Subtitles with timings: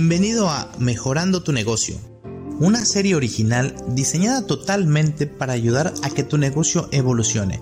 [0.00, 1.96] Bienvenido a Mejorando tu negocio,
[2.60, 7.60] una serie original diseñada totalmente para ayudar a que tu negocio evolucione.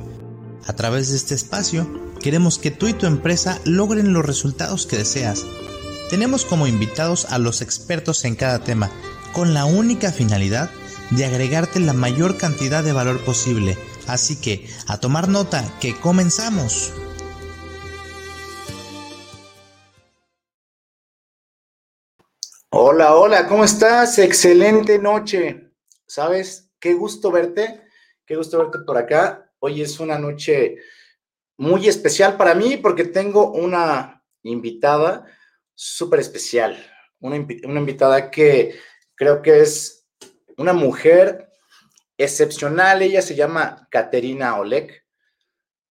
[0.67, 4.99] A través de este espacio, queremos que tú y tu empresa logren los resultados que
[4.99, 5.47] deseas.
[6.11, 8.91] Tenemos como invitados a los expertos en cada tema,
[9.33, 10.71] con la única finalidad
[11.13, 13.79] de agregarte la mayor cantidad de valor posible.
[14.07, 16.93] Así que, a tomar nota, que comenzamos.
[22.79, 24.19] Hola, hola, ¿cómo estás?
[24.19, 25.73] Excelente noche.
[26.07, 26.71] ¿Sabes?
[26.79, 27.81] Qué gusto verte,
[28.27, 29.51] qué gusto verte por acá.
[29.61, 30.77] Hoy es una noche
[31.57, 35.25] muy especial para mí porque tengo una invitada
[35.75, 36.77] súper especial,
[37.19, 38.79] una, una, invitada que
[39.15, 40.07] creo que es
[40.59, 41.49] una mujer
[42.19, 43.01] excepcional.
[43.01, 45.03] Ella se llama Caterina Oleg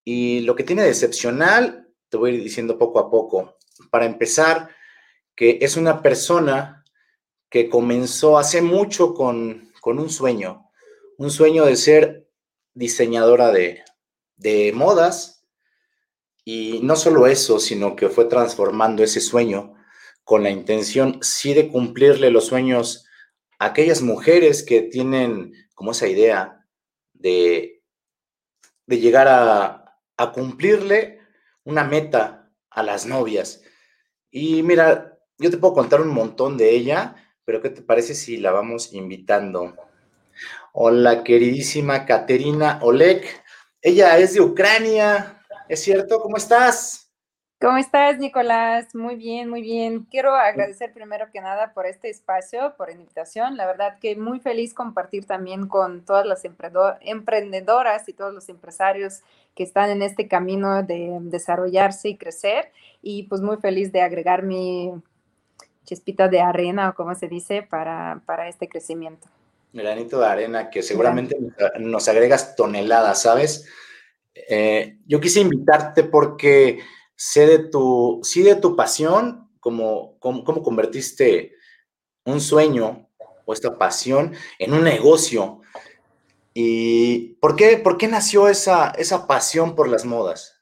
[0.04, 3.58] y lo que tiene de excepcional te voy a ir diciendo poco a poco.
[3.90, 4.70] Para empezar,
[5.36, 6.85] que es una persona
[7.56, 10.70] que comenzó hace mucho con, un sueño,
[11.18, 12.30] un sueño de ser
[12.74, 13.82] diseñadora de,
[14.36, 15.48] de modas
[16.44, 19.74] y no solo eso, sino que fue transformando ese sueño
[20.26, 23.06] con la intención sí de cumplirle los sueños
[23.58, 26.68] a aquellas mujeres que tienen como esa idea
[27.14, 27.82] de,
[28.86, 31.22] de llegar a, a cumplirle
[31.64, 33.62] una meta a las novias.
[34.30, 37.16] Y mira, yo te puedo contar un montón de ella,
[37.46, 39.76] pero ¿qué te parece si la vamos invitando?
[40.74, 43.24] Hola, queridísima Katerina Oleg.
[43.82, 46.20] Ella es de Ucrania, ¿es cierto?
[46.20, 47.06] ¿Cómo estás?
[47.62, 48.94] ¿Cómo estás, Nicolás?
[48.94, 50.04] Muy bien, muy bien.
[50.12, 53.56] Quiero agradecer primero que nada por este espacio, por la invitación.
[53.56, 59.22] La verdad que muy feliz compartir también con todas las emprendedoras y todos los empresarios
[59.56, 62.72] que están en este camino de desarrollarse y crecer.
[63.02, 64.92] Y pues muy feliz de agregar mi
[65.86, 69.28] chispita de arena o como se dice para, para este crecimiento.
[69.72, 71.38] Granito de arena que seguramente
[71.80, 73.68] nos agregas toneladas, ¿sabes?
[74.34, 76.80] Eh, yo quise invitarte porque
[77.16, 81.54] sé de tu, sí de tu pasión, como cómo, convertiste
[82.26, 83.10] un sueño
[83.46, 85.62] o esta pasión en un negocio.
[86.54, 90.55] ¿Y por qué, por qué nació esa, esa pasión por las modas?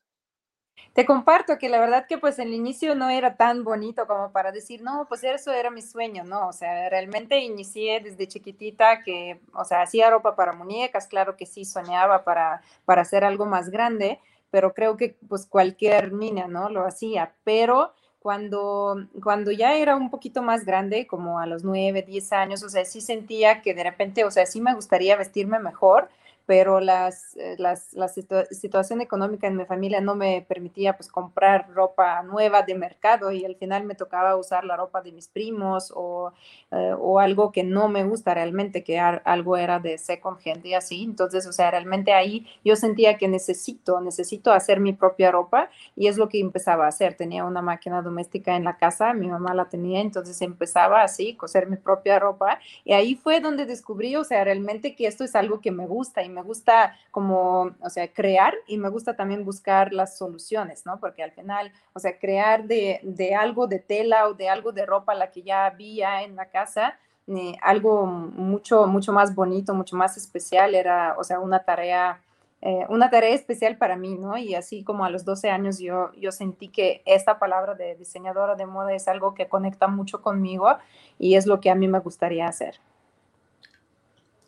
[0.94, 4.52] Te comparto que la verdad que pues el inicio no era tan bonito como para
[4.52, 6.48] decir, no, pues eso era mi sueño, ¿no?
[6.48, 11.48] O sea, realmente inicié desde chiquitita que, o sea, hacía ropa para muñecas, claro que
[11.48, 14.20] sí, soñaba para, para hacer algo más grande,
[14.52, 16.70] pero creo que pues cualquier niña, ¿no?
[16.70, 22.04] Lo hacía, pero cuando, cuando ya era un poquito más grande, como a los nueve,
[22.04, 25.58] diez años, o sea, sí sentía que de repente, o sea, sí me gustaría vestirme
[25.58, 26.08] mejor,
[26.46, 31.70] pero las, eh, las, la situación económica en mi familia no me permitía pues comprar
[31.74, 35.94] ropa nueva de mercado y al final me tocaba usar la ropa de mis primos
[35.96, 36.34] o,
[36.72, 40.74] eh, o algo que no me gusta realmente, que algo era de second hand y
[40.74, 41.04] así.
[41.04, 46.08] Entonces, o sea, realmente ahí yo sentía que necesito, necesito hacer mi propia ropa y
[46.08, 47.16] es lo que empezaba a hacer.
[47.16, 51.68] Tenía una máquina doméstica en la casa, mi mamá la tenía, entonces empezaba así, coser
[51.68, 55.62] mi propia ropa y ahí fue donde descubrí, o sea, realmente que esto es algo
[55.62, 59.94] que me gusta y me gusta como, o sea, crear y me gusta también buscar
[59.94, 61.00] las soluciones, ¿no?
[61.00, 64.86] Porque al final, o sea, crear de, de algo de tela o de algo de
[64.86, 69.96] ropa, la que ya había en la casa, eh, algo mucho, mucho más bonito, mucho
[69.96, 72.22] más especial, era, o sea, una tarea,
[72.62, 74.38] eh, una tarea especial para mí, ¿no?
[74.38, 78.56] Y así como a los 12 años yo, yo sentí que esta palabra de diseñadora
[78.56, 80.78] de moda es algo que conecta mucho conmigo
[81.18, 82.80] y es lo que a mí me gustaría hacer.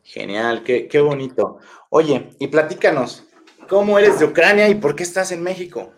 [0.06, 1.58] Genial, qué, qué bonito.
[1.90, 3.26] Oye, y platícanos,
[3.68, 5.94] ¿cómo eres de Ucrania y por qué estás en México?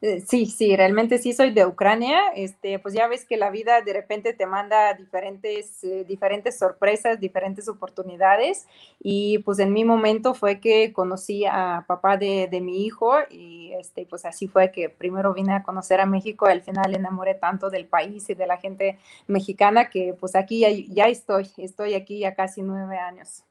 [0.00, 2.20] Eh, sí, sí, realmente sí soy de Ucrania.
[2.36, 7.18] Este, pues ya ves que la vida de repente te manda diferentes, eh, diferentes sorpresas,
[7.18, 8.66] diferentes oportunidades.
[9.00, 13.72] Y pues en mi momento fue que conocí a papá de, de, mi hijo y
[13.72, 16.46] este, pues así fue que primero vine a conocer a México.
[16.46, 20.68] Al final enamoré tanto del país y de la gente mexicana que pues aquí ya,
[20.70, 23.42] ya estoy, estoy aquí ya casi nueve años.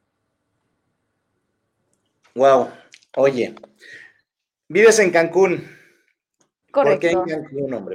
[2.35, 2.69] Wow,
[3.15, 3.55] oye,
[4.69, 5.76] vives en Cancún.
[6.77, 7.25] Correcto.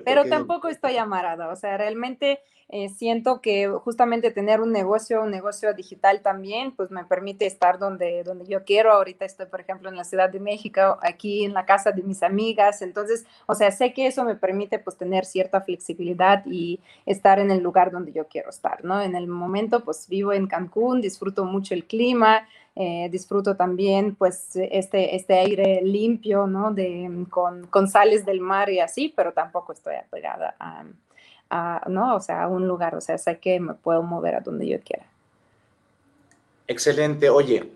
[0.04, 5.30] Pero tampoco estoy amarada, o sea, realmente eh, siento que justamente tener un negocio, un
[5.30, 8.90] negocio digital también, pues me permite estar donde, donde yo quiero.
[8.92, 12.24] Ahorita estoy, por ejemplo, en la Ciudad de México, aquí en la casa de mis
[12.24, 12.82] amigas.
[12.82, 17.50] Entonces, o sea, sé que eso me permite pues tener cierta flexibilidad y estar en
[17.50, 19.00] el lugar donde yo quiero estar, ¿no?
[19.00, 24.56] En el momento, pues vivo en Cancún, disfruto mucho el clima, eh, disfruto también pues
[24.56, 26.72] este, este aire limpio, ¿no?
[26.72, 30.84] De, con, con, sales del mar y así, pero tampoco estoy apegada a,
[31.50, 32.16] a, ¿no?
[32.16, 34.80] O sea, a un lugar, o sea, sé que me puedo mover a donde yo
[34.80, 35.06] quiera.
[36.66, 37.28] Excelente.
[37.28, 37.72] Oye,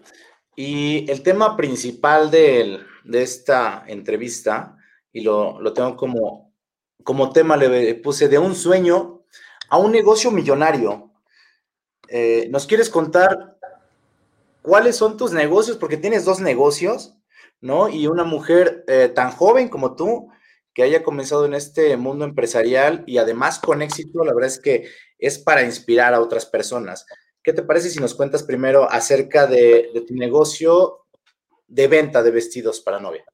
[0.57, 2.81] y el tema principal de,
[3.13, 4.77] esta entrevista,
[5.13, 6.55] y lo, tengo como,
[7.05, 9.25] como tema, le puse de un sueño
[9.69, 11.11] a un negocio millonario.
[12.09, 13.56] Eh, ¿Nos quieres contar
[14.67, 15.77] cuáles son tus negocios?
[15.77, 17.17] Porque tienes dos negocios,
[17.61, 17.89] ¿no?
[17.89, 20.29] Y una mujer eh, tan joven como tú,
[20.75, 24.89] que haya comenzado en este mundo empresarial y además con éxito, la verdad es que
[25.19, 27.07] es para inspirar a otras personas.
[27.43, 31.07] ¿Qué te parece si nos cuentas primero acerca de, tu negocio
[31.69, 33.25] de venta de vestidos para novia?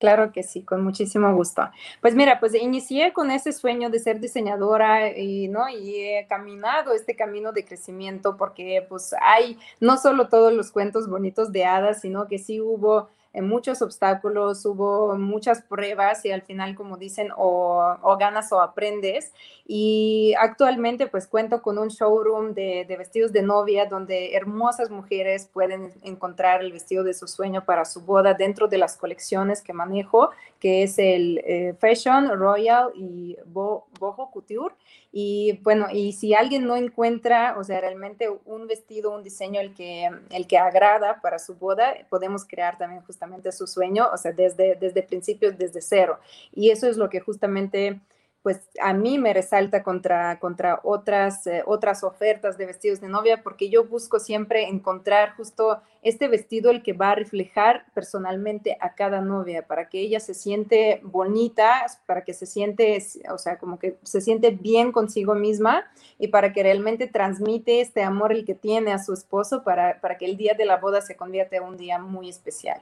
[0.00, 1.68] Claro que sí, con muchísimo gusto.
[2.00, 5.68] Pues mira, pues inicié con ese sueño de ser diseñadora y, ¿no?
[5.68, 11.06] y he caminado este camino de crecimiento porque pues hay no solo todos los cuentos
[11.06, 16.74] bonitos de hadas, sino que sí hubo muchos obstáculos, hubo muchas pruebas y al final,
[16.74, 19.32] como dicen, o, ganas o aprendes.
[19.66, 25.92] Y actualmente pues cuento con un showroom de, vestidos de novia donde hermosas mujeres pueden
[26.02, 30.30] encontrar el vestido de su sueño para su boda dentro de las colecciones que manejo,
[30.58, 34.74] que es el eh, Fashion, Royal y Boho Couture.
[35.12, 39.74] Y bueno, y si alguien no encuentra, o sea, realmente un vestido, un diseño el
[39.74, 43.19] que, el que agrada para su boda, podemos crear también justamente
[43.52, 46.18] su sueño, o sea, desde, desde principios, desde cero.
[46.52, 48.00] Y eso es lo que justamente
[48.42, 53.42] pues a mí me resalta contra, contra otras, eh, otras ofertas de vestidos de novia,
[53.42, 58.94] porque yo busco siempre encontrar justo este vestido el que va a reflejar personalmente a
[58.94, 62.98] cada novia, para que ella se siente bonita, para que se siente,
[63.30, 65.84] o sea, como que se siente bien consigo misma
[66.18, 70.16] y para que realmente transmite este amor el que tiene a su esposo para, para
[70.16, 72.80] que el día de la boda se convierta en un día muy especial.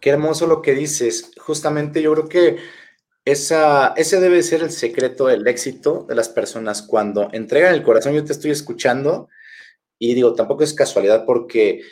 [0.00, 1.32] Qué hermoso lo que dices.
[1.38, 2.58] Justamente yo creo que
[3.24, 8.14] esa, ese debe ser el secreto del éxito de las personas cuando entregan el corazón.
[8.14, 9.28] Yo te estoy escuchando
[9.98, 11.82] y digo, tampoco es casualidad porque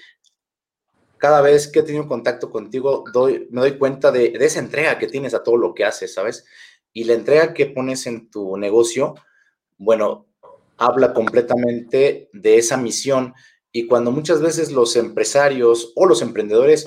[1.19, 4.99] cada vez que he tenido contacto contigo doy, me doy cuenta de, de, esa entrega
[4.99, 6.45] que tienes a todo lo que haces, ¿sabes?
[6.93, 9.15] Y la entrega que pones en tu negocio,
[9.79, 10.27] bueno,
[10.77, 13.35] habla completamente de esa misión.
[13.73, 16.85] Y cuando muchas veces los empresarios o los emprendedores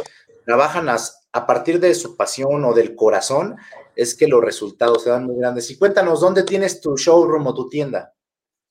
[0.49, 0.97] trabajan a,
[1.31, 3.57] a partir de su pasión o del corazón,
[3.95, 5.69] es que los resultados se dan muy grandes.
[5.69, 8.15] Y cuéntanos, ¿dónde tienes tu showroom o tu tienda?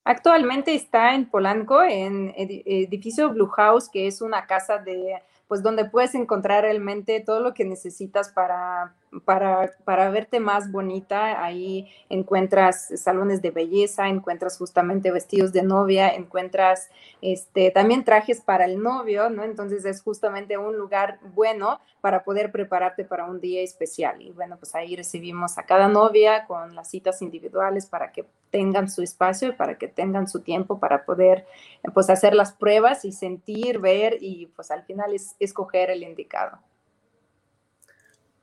[0.02, 5.88] Actualmente está en Polanco, en edificio Blue House, que es una casa de, pues donde
[5.88, 11.43] puedes encontrar realmente todo lo que necesitas para, para, para, verte más bonita.
[11.43, 16.90] Ahí encuentras salones de belleza, encuentras justamente vestidos de novia, encuentras
[17.20, 19.44] este, también trajes para el novio, ¿no?
[19.44, 24.20] Entonces es justamente un lugar bueno para poder prepararte para un día especial.
[24.22, 28.88] Y bueno, pues ahí recibimos a cada novia con las citas individuales para que tengan
[28.88, 31.46] su espacio y para que tengan su tiempo para poder
[31.94, 36.59] pues hacer las pruebas y sentir, ver y pues al final es escoger el indicado.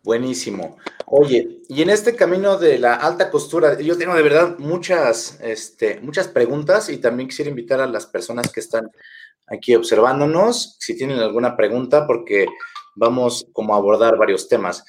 [0.06, 0.78] Buenísimo.
[1.08, 6.00] Oye, y en este camino de la alta costura, yo tengo de verdad muchas, este,
[6.00, 8.92] muchas preguntas y también quisiera invitar a las personas que están
[9.48, 12.46] aquí observándonos, si tienen alguna pregunta, porque
[12.94, 14.86] vamos como a abordar varios temas.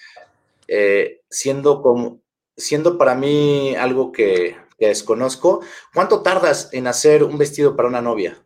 [0.69, 2.21] Eh, siendo, como,
[2.55, 5.63] siendo para mí algo que, que desconozco,
[5.95, 8.37] ¿cuánto tardas en hacer un vestido para una novia?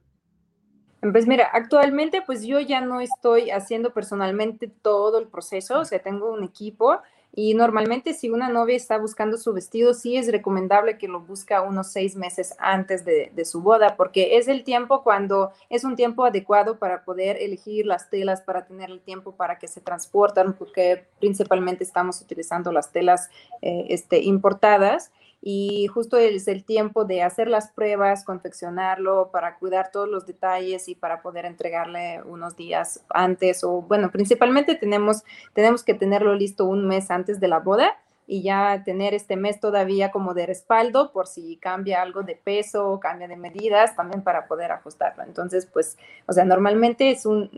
[1.01, 5.99] Pues mira, actualmente pues yo ya no estoy haciendo personalmente todo el proceso, o sea,
[6.01, 6.99] tengo un equipo
[7.33, 11.59] y normalmente si una novia está buscando su vestido, sí es recomendable que lo busque
[11.59, 16.25] unos seis meses antes de, su boda, porque es el tiempo cuando es un tiempo
[16.25, 21.07] adecuado para poder elegir las telas, para tener el tiempo para que se transportan, porque
[21.19, 23.31] principalmente estamos utilizando las telas
[23.63, 29.91] eh, este, importadas y justo es el tiempo de hacer las pruebas, confeccionarlo para cuidar
[29.91, 35.23] todos los detalles y para poder entregarle unos días antes o bueno, principalmente tenemos,
[35.55, 39.59] tenemos que tenerlo listo un mes antes de la boda y ya tener este mes
[39.59, 44.47] todavía como de respaldo por si cambia algo de peso, cambia de medidas, también para
[44.47, 45.25] poder ajustarlo.
[45.25, 47.51] Entonces, pues, o sea, normalmente es un,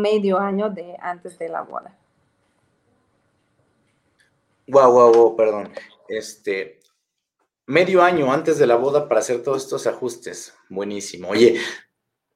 [0.00, 1.94] medio año de antes de la boda.
[4.66, 5.68] Wow, wow, wow, perdón.
[6.08, 6.78] Este,
[7.66, 10.54] medio año antes de la boda para hacer todos estos ajustes.
[10.68, 11.28] Buenísimo.
[11.28, 11.60] Oye,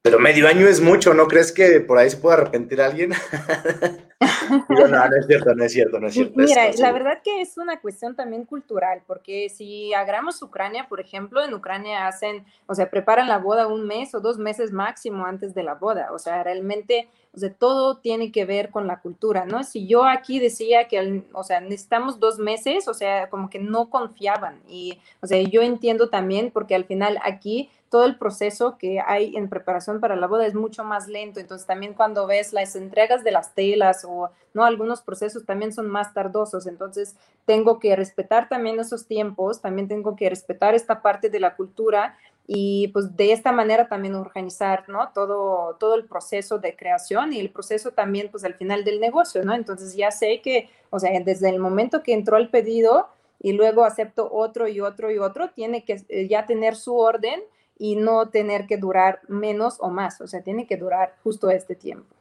[0.02, 3.10] pero medio año es mucho, ¿no crees que por ahí se puede arrepentir alguien?
[4.68, 6.32] no, no es cierto, no es cierto, no es cierto.
[6.36, 11.44] Mira, la verdad que es una cuestión también cultural, porque si agarramos Ucrania, por ejemplo,
[11.44, 15.52] en Ucrania hacen, o sea, preparan la boda un mes o dos meses máximo antes
[15.54, 19.44] de la boda, o sea, realmente, o sea, todo tiene que ver con la cultura,
[19.44, 19.62] ¿no?
[19.62, 23.90] Si yo aquí decía que, o sea, necesitamos dos meses, o sea, como que no
[23.90, 29.00] confiaban y, o sea, yo entiendo también porque al final aquí todo el proceso que
[29.00, 31.40] hay en preparación para la boda es mucho más lento.
[31.40, 35.88] Entonces también cuando ves las entregas de las telas o no algunos procesos también son
[35.88, 36.66] más tardosos.
[36.66, 37.16] Entonces
[37.46, 42.16] tengo que respetar también esos tiempos, también tengo que respetar esta parte de la cultura
[42.50, 45.10] y pues de esta manera también organizar, ¿no?
[45.12, 49.44] Todo, todo el proceso de creación y el proceso también pues al final del negocio,
[49.44, 49.54] ¿no?
[49.54, 53.84] Entonces ya sé que, o sea, desde el momento que entró el pedido y luego
[53.84, 57.42] acepto otro y otro y otro, tiene que eh, ya tener su orden
[57.78, 61.74] y no tener que durar menos o más, o sea, tiene que durar justo este
[61.74, 62.16] tiempo.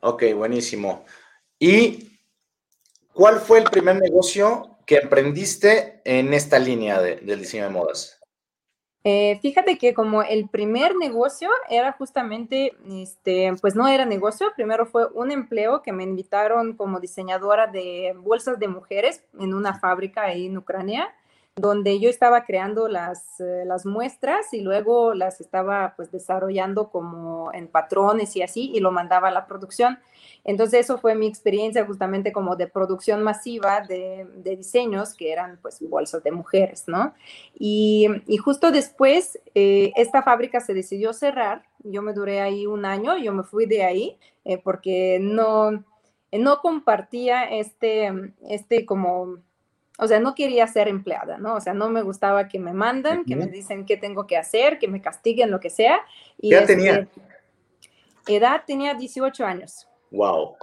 [0.00, 1.04] Ok, buenísimo.
[1.60, 2.18] ¿Y
[3.12, 8.20] cuál fue el primer negocio que emprendiste en esta línea del diseño de modas?
[9.06, 14.86] Eh, fíjate que como el primer negocio era justamente, este, pues no era negocio, primero
[14.86, 20.22] fue un empleo que me invitaron como diseñadora de bolsas de mujeres en una fábrica
[20.22, 21.14] ahí en Ucrania
[21.56, 27.52] donde yo estaba creando las, eh, las muestras y luego las estaba pues desarrollando como
[27.52, 30.00] en patrones y así y lo mandaba a la producción.
[30.42, 35.58] Entonces eso fue mi experiencia justamente como de producción masiva de, de diseños que eran
[35.62, 37.14] pues bolsas de mujeres, ¿no?
[37.56, 42.84] Y, y justo después eh, esta fábrica se decidió cerrar, yo me duré ahí un
[42.84, 45.84] año, yo me fui de ahí eh, porque no,
[46.32, 48.12] no compartía este,
[48.48, 49.38] este como
[49.98, 51.54] o sea, no quería ser empleada, ¿no?
[51.54, 54.78] O sea, no me gustaba que me mandan, que me dicen qué tengo que hacer,
[54.78, 56.00] que me castiguen, lo que sea.
[56.40, 56.94] Y ¿Qué edad tenía?
[56.96, 59.86] Este, edad tenía 18 años.
[60.10, 60.56] Wow.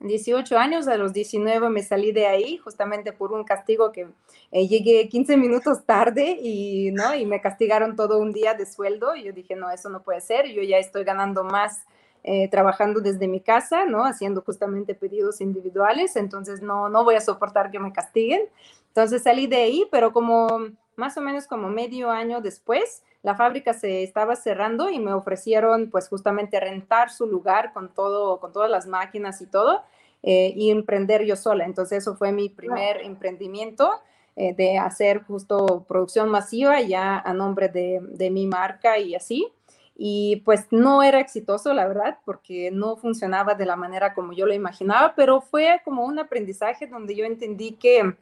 [0.00, 4.08] 18 años, a los 19 me salí de ahí justamente por un castigo que
[4.50, 7.14] eh, llegué 15 minutos tarde y, ¿no?
[7.14, 10.20] y me castigaron todo un día de sueldo y yo dije, no, eso no puede
[10.20, 11.84] ser, yo ya estoy ganando más
[12.24, 14.04] eh, trabajando desde mi casa, ¿no?
[14.04, 18.42] Haciendo justamente pedidos individuales, entonces no, no voy a soportar que me castiguen.
[18.88, 20.46] Entonces salí de ahí, pero como
[20.94, 25.90] más o menos como medio año después, la fábrica se estaba cerrando y me ofrecieron
[25.90, 29.82] pues justamente rentar su lugar con todo, con todas las máquinas y todo,
[30.22, 31.64] eh, y emprender yo sola.
[31.64, 33.90] Entonces eso fue mi primer emprendimiento.
[34.34, 39.52] Eh, de hacer justo producción masiva ya a nombre de, de mi marca y así
[39.96, 44.46] y pues no era exitoso, la verdad, porque no funcionaba de la manera como yo
[44.46, 48.14] lo imaginaba, pero fue como un aprendizaje donde yo entendí que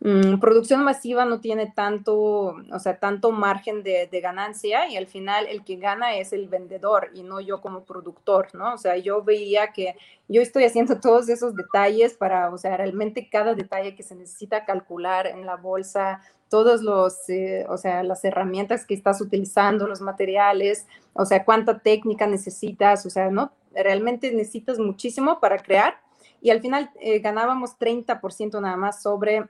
[0.00, 5.06] mm, producción masiva no tiene tanto, o sea, tanto margen de, de, ganancia y al
[5.06, 8.74] final el que gana es el vendedor y no yo como productor, ¿no?
[8.74, 9.96] O sea, yo veía que
[10.28, 14.64] yo estoy haciendo todos esos detalles para, o sea, realmente cada detalle que se necesita
[14.64, 20.00] calcular en la bolsa, todos los, eh, o sea, las herramientas que estás utilizando, los
[20.00, 23.52] materiales, o sea, cuánta técnica necesitas, o sea, ¿no?
[23.74, 25.98] Realmente necesitas muchísimo para crear
[26.40, 29.46] y al final eh, ganábamos 30% nada más sobre,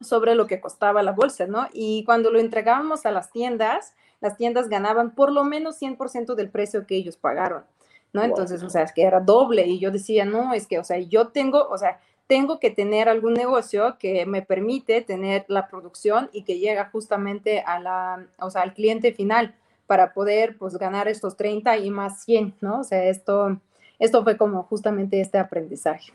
[0.00, 1.68] sobre lo que costaba la bolsa, ¿no?
[1.72, 6.50] Y cuando lo entregábamos a las tiendas, las tiendas ganaban por lo menos 100% del
[6.50, 7.64] precio que ellos pagaron,
[8.12, 8.22] ¿no?
[8.22, 10.98] Entonces, o sea, es que era doble y yo decía, no, es que, o sea,
[10.98, 16.28] yo tengo, o sea, tengo que tener algún negocio que me permite tener la producción
[16.32, 19.56] y que llega justamente a la, o sea, al cliente final
[19.86, 22.80] para poder pues ganar estos 30 y más 100, ¿no?
[22.80, 23.58] O sea, esto,
[23.98, 26.12] esto fue como justamente este aprendizaje.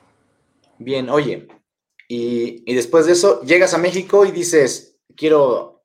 [0.78, 1.48] Bien, oye,
[2.08, 5.84] y, y después de eso llegas a México y dices, quiero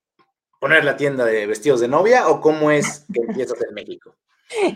[0.61, 4.15] poner la tienda de vestidos de novia o cómo es que empiezas en México?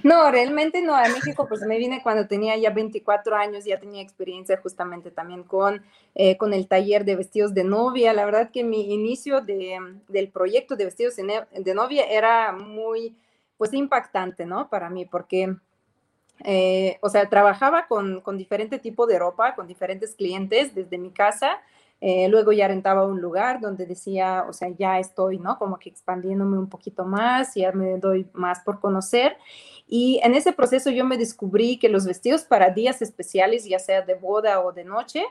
[0.03, 0.95] No, realmente no.
[0.95, 5.45] A México pues me vine cuando tenía ya 24 años, ya tenía experiencia justamente también
[5.45, 5.83] con,
[6.15, 8.13] eh, con el taller de vestidos de novia.
[8.13, 13.17] La verdad que mi inicio de, del proyecto de vestidos de, novia era muy
[13.57, 14.69] pues impactante, ¿no?
[14.69, 15.55] Para mí, porque,
[16.45, 21.13] eh, o sea, trabajaba con, con diferente tipo de ropa, con diferentes clientes desde mi
[21.13, 21.61] casa
[22.05, 25.57] eh, luego ya rentaba un lugar donde decía, o sea, ya estoy, ¿no?
[25.57, 29.37] Como que expandiéndome un poquito más, ya me doy más por conocer.
[29.87, 34.03] Y en ese proceso yo me descubrí que los vestidos para días especiales, ya sea
[34.03, 35.23] de boda o de noche,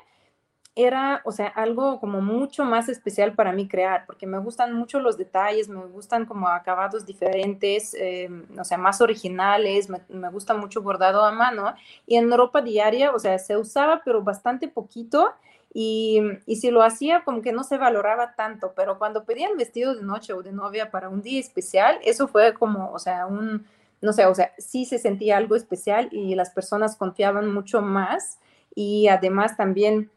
[0.73, 5.01] era, o sea, algo como mucho más especial para mí crear, porque me gustan mucho
[5.01, 10.53] los detalles, me gustan como acabados diferentes, eh, o sea, más originales, me, me, gusta
[10.53, 11.73] mucho bordado a mano.
[12.07, 15.33] Y en ropa diaria, o sea, se usaba, pero bastante poquito.
[15.73, 20.03] Y, si lo hacía, como que no se valoraba tanto, pero cuando pedían vestido de
[20.03, 23.65] noche o de novia para un día especial, eso fue como, o sea, un,
[24.01, 28.39] no sé, o sea, sí se sentía algo especial y las personas confiaban mucho más
[28.75, 30.09] y además también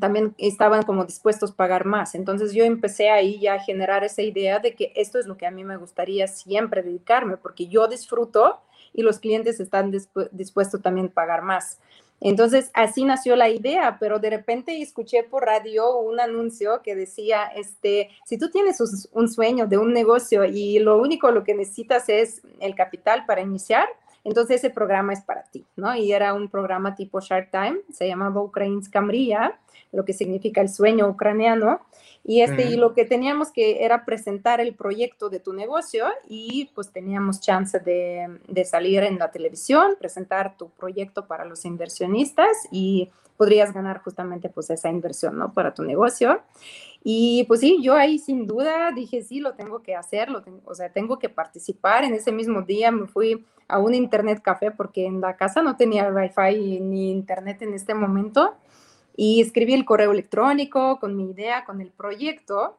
[0.00, 2.14] también estaban como dispuestos a pagar más.
[2.14, 5.46] Entonces yo empecé ahí ya a generar esa idea de que esto es lo que
[5.46, 8.60] a mí me gustaría siempre dedicarme, porque yo disfruto
[8.92, 9.92] y los clientes están
[10.32, 11.78] dispuestos también a pagar más.
[12.20, 17.44] Entonces, así nació la idea, pero de repente escuché por radio un anuncio que decía,
[17.54, 18.78] este, si tú tienes
[19.12, 23.42] un sueño de un negocio y lo único lo que necesitas es el capital para
[23.42, 23.88] iniciar,
[24.24, 25.94] entonces ese programa es para ti, ¿no?
[25.94, 29.58] Y era un programa tipo Shark Time, se llamaba Ukrainska Mria,
[29.92, 31.80] lo que significa el sueño ucraniano.
[32.26, 36.70] Y, este, y lo que teníamos que era presentar el proyecto de tu negocio y
[36.74, 42.48] pues teníamos chance de, de, salir en la televisión, presentar tu proyecto para los inversionistas
[42.70, 45.52] y podrías ganar justamente pues esa inversión, ¿no?
[45.52, 46.40] Para tu negocio.
[47.02, 50.60] Y pues sí, yo ahí sin duda dije, sí, lo tengo que hacer, lo tengo,
[50.64, 52.04] o sea, tengo que participar.
[52.04, 55.76] En ese mismo día me fui a un internet café porque en la casa no
[55.76, 58.54] tenía wifi ni internet en este momento
[59.16, 62.78] y escribí el correo electrónico con mi idea, con el proyecto.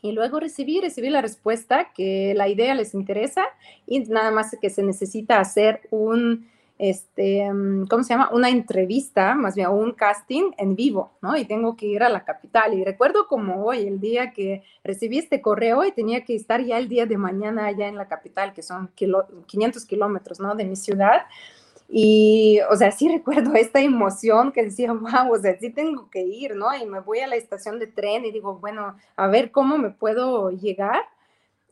[0.00, 3.44] Y luego recibí, recibí la respuesta que la idea les interesa
[3.86, 6.48] y nada más que se necesita hacer un,
[6.78, 7.46] este,
[7.88, 8.30] ¿cómo se llama?
[8.32, 11.36] Una entrevista, más bien un casting en vivo, ¿no?
[11.36, 12.74] Y tengo que ir a la capital.
[12.74, 16.78] Y recuerdo como hoy, el día que recibí este correo y tenía que estar ya
[16.78, 20.54] el día de mañana allá en la capital, que son 500 kilómetros, ¿no?
[20.54, 21.22] De mi ciudad.
[21.94, 26.22] Y, o sea, sí recuerdo esta emoción que decía, wow, o sea, sí tengo que
[26.22, 26.74] ir, ¿no?
[26.74, 29.90] Y me voy a la estación de tren y digo, bueno, a ver cómo me
[29.90, 31.02] puedo llegar.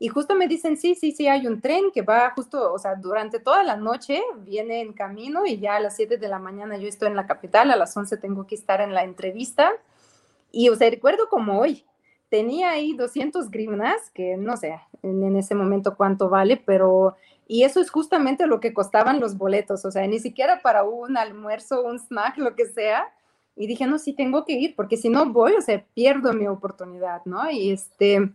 [0.02, 2.94] Y justo me dicen, sí, sí, sí, hay un tren que va justo, o sea,
[2.94, 6.78] durante toda la noche viene en camino y ya a las 7 de la mañana
[6.78, 9.70] yo estoy en la capital, a las 11 tengo que estar en la entrevista.
[10.50, 11.84] Y, o sea, recuerdo como hoy,
[12.30, 17.14] tenía ahí 200 grinas, que no sé en, en ese momento cuánto vale, pero
[17.52, 21.16] y eso es justamente lo que costaban los boletos, o sea, ni siquiera para un
[21.16, 23.12] almuerzo, un snack, lo que sea.
[23.56, 26.46] Y dije, no, sí tengo que ir, porque si no voy, o sea, pierdo mi
[26.46, 27.50] oportunidad, ¿no?
[27.50, 28.30] Y este,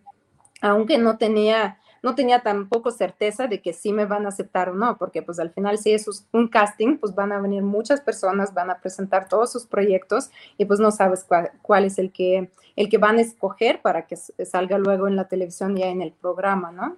[0.69, 4.73] aunque no tenía, no tenía tampoco certeza de que sí me van a aceptar o
[4.73, 8.53] no, porque pues al final si es un casting, pues van a venir muchas personas,
[8.53, 12.49] van a presentar todos sus proyectos y pues no sabes cuál, cuál es el que,
[12.75, 16.13] el que van a escoger para que salga luego en la televisión ya en el
[16.13, 16.97] programa, ¿no?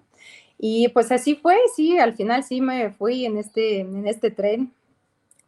[0.57, 4.73] Y pues así fue, sí, al final sí me fui en este, en este tren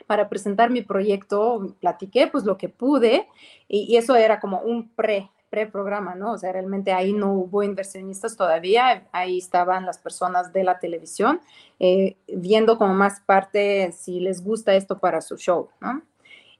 [0.05, 3.27] para presentar mi proyecto, platiqué pues lo que pude
[3.67, 6.33] y, eso era como un pre, pre-programa, ¿no?
[6.33, 11.41] O sea, realmente ahí no hubo inversionistas todavía, ahí estaban las personas de la televisión
[11.79, 16.01] eh, viendo como más parte si les gusta esto para su show, ¿no?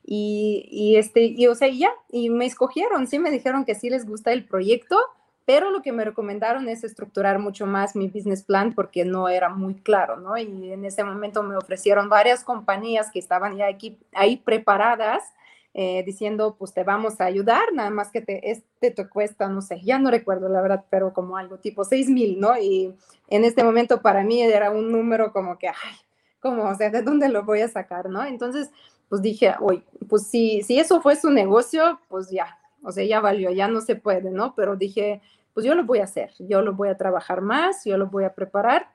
[0.04, 3.90] Y, y este, y o sea, ya, y me escogieron, sí me dijeron que sí
[3.90, 4.98] les gusta el proyecto,
[5.50, 9.50] pero lo que me recomendaron es estructurar mucho más mi business plan porque no era
[9.50, 10.38] muy claro, ¿no?
[10.38, 15.24] Y en ese momento me ofrecieron varias compañías que estaban ya aquí, ahí preparadas,
[15.74, 19.62] eh, diciendo, pues te vamos a ayudar, nada más que te, este te cuesta, no
[19.62, 22.58] sé, ya no recuerdo la verdad, pero como algo tipo 6 mil, ¿no?
[22.58, 22.96] Y
[23.28, 25.96] en este momento para mí era un número como que, ay,
[26.40, 26.64] ¿cómo?
[26.64, 28.24] O sea, ¿de dónde lo voy a sacar, no?
[28.26, 28.72] Entonces,
[29.10, 33.20] pues dije, oye, pues si, si eso fue su negocio, pues ya, o sea, ya
[33.20, 34.56] valió, ya no se puede, ¿no?
[34.56, 35.22] Pero dije,
[35.54, 38.24] pues yo lo voy a hacer, yo lo voy a trabajar más, yo lo voy
[38.24, 38.88] a preparar,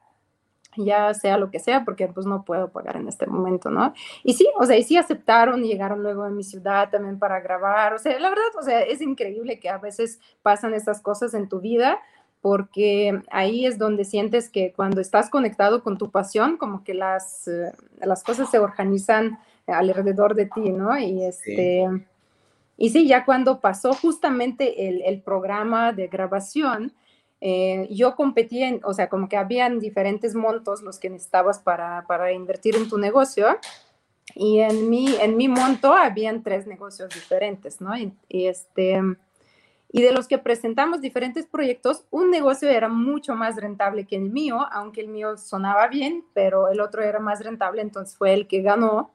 [0.76, 3.92] ya sea lo que sea, porque pues no puedo pagar en este momento, ¿no?
[4.22, 7.94] Y sí, o sea, y sí aceptaron, llegaron luego a mi ciudad también para grabar,
[7.94, 11.48] o sea, la verdad, o sea, es increíble que a veces pasan estas cosas en
[11.48, 11.98] tu vida,
[12.40, 17.48] porque ahí es donde sientes que cuando estás conectado con tu pasión, como que las,
[17.48, 20.98] eh, las cosas se organizan alrededor de ti, ¿no?
[20.98, 21.88] Y este...
[22.76, 26.92] Y sí, ya cuando pasó justamente el, programa de grabación,
[27.46, 32.06] eh, yo competí en, o sea, como que habían diferentes montos los que necesitabas para,
[32.08, 33.58] para invertir en tu negocio.
[34.34, 37.92] Y en mi, en mi monto habían tres negocios diferentes, ¿no?
[37.98, 38.98] Y, este,
[39.92, 44.30] y de los que presentamos diferentes proyectos, un negocio era mucho más rentable que el
[44.30, 48.48] mío, aunque el mío sonaba bien, pero el otro era más rentable, entonces fue el
[48.48, 49.10] que ganó.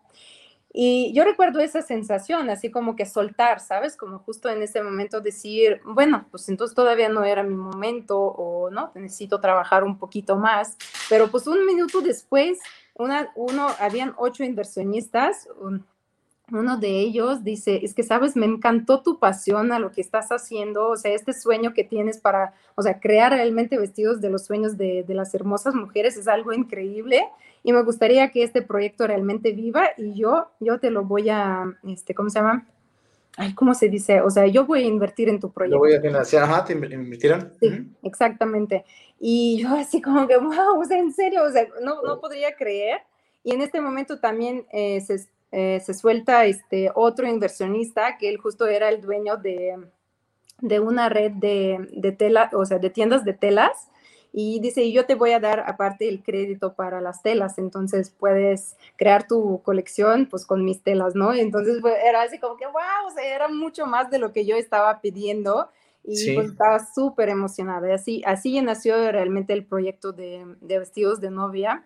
[0.71, 3.97] Y yo recuerdo esa sensación, así como que soltar, ¿sabes?
[3.97, 8.69] Como justo en ese momento decir, bueno, pues entonces todavía no era mi momento o
[8.69, 10.77] no, necesito trabajar un poquito más.
[11.09, 12.59] Pero pues un minuto después,
[12.93, 15.47] una, uno, habían ocho inversionistas,
[16.51, 20.29] uno de ellos dice, es que sabes, me encantó tu pasión a lo que estás
[20.29, 24.45] haciendo, o sea, este sueño que tienes para, o sea, crear realmente vestidos de los
[24.45, 27.27] sueños de, de las hermosas mujeres es algo increíble
[27.63, 31.65] y me gustaría que este proyecto realmente viva y yo, yo te lo voy a,
[31.87, 32.65] este, ¿cómo se llama?
[33.39, 34.21] ay, ¿cómo se dice?
[34.21, 35.77] O sea, yo voy a invertir en tu proyecto.
[35.77, 37.53] Yo voy a financiar, ajá, ¿te invirtieron?
[37.59, 38.83] Sí, exactamente.
[39.17, 42.53] Y yo así como que, wow, o sea, en serio, o sea, no, no podría
[42.55, 42.99] creer.
[43.43, 48.37] Y en este momento también eh, se, eh, se, suelta este otro inversionista, que él
[48.37, 49.77] justo era el dueño de,
[50.59, 53.89] de una red de, de tela, o sea, de tiendas de telas
[54.31, 58.77] y dice, yo te voy a dar aparte el crédito para las telas, entonces puedes
[58.95, 61.33] crear tu colección pues con mis telas, ¿no?
[61.33, 64.55] Entonces era así como que, wow, o sea, era mucho más de lo que yo
[64.55, 65.69] estaba pidiendo
[66.03, 67.89] y pues estaba súper emocionada.
[67.89, 71.85] Y así, así nació realmente el proyecto de, de vestidos de novia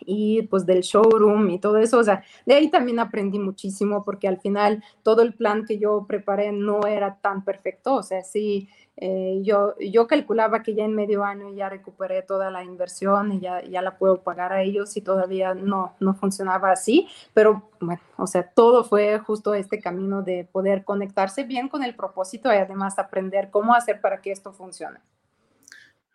[0.00, 4.28] y pues del showroom y todo eso, o sea, de ahí también aprendí muchísimo porque
[4.28, 8.68] al final todo el plan que yo preparé no era tan perfecto, o sea, sí,
[8.96, 13.40] eh, yo, yo calculaba que ya en medio año ya recuperé toda la inversión y
[13.40, 18.02] ya, ya la puedo pagar a ellos y todavía no, no funcionaba así, pero bueno,
[18.18, 22.56] o sea, todo fue justo este camino de poder conectarse bien con el propósito y
[22.56, 25.00] además aprender cómo hacer para que esto funcione.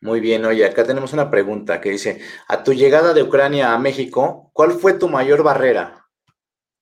[0.02, 3.80] Muy bien, oye, acá tenemos una pregunta que dice, a tu llegada de Ucrania a
[3.80, 6.06] México, ¿cuál fue tu mayor barrera?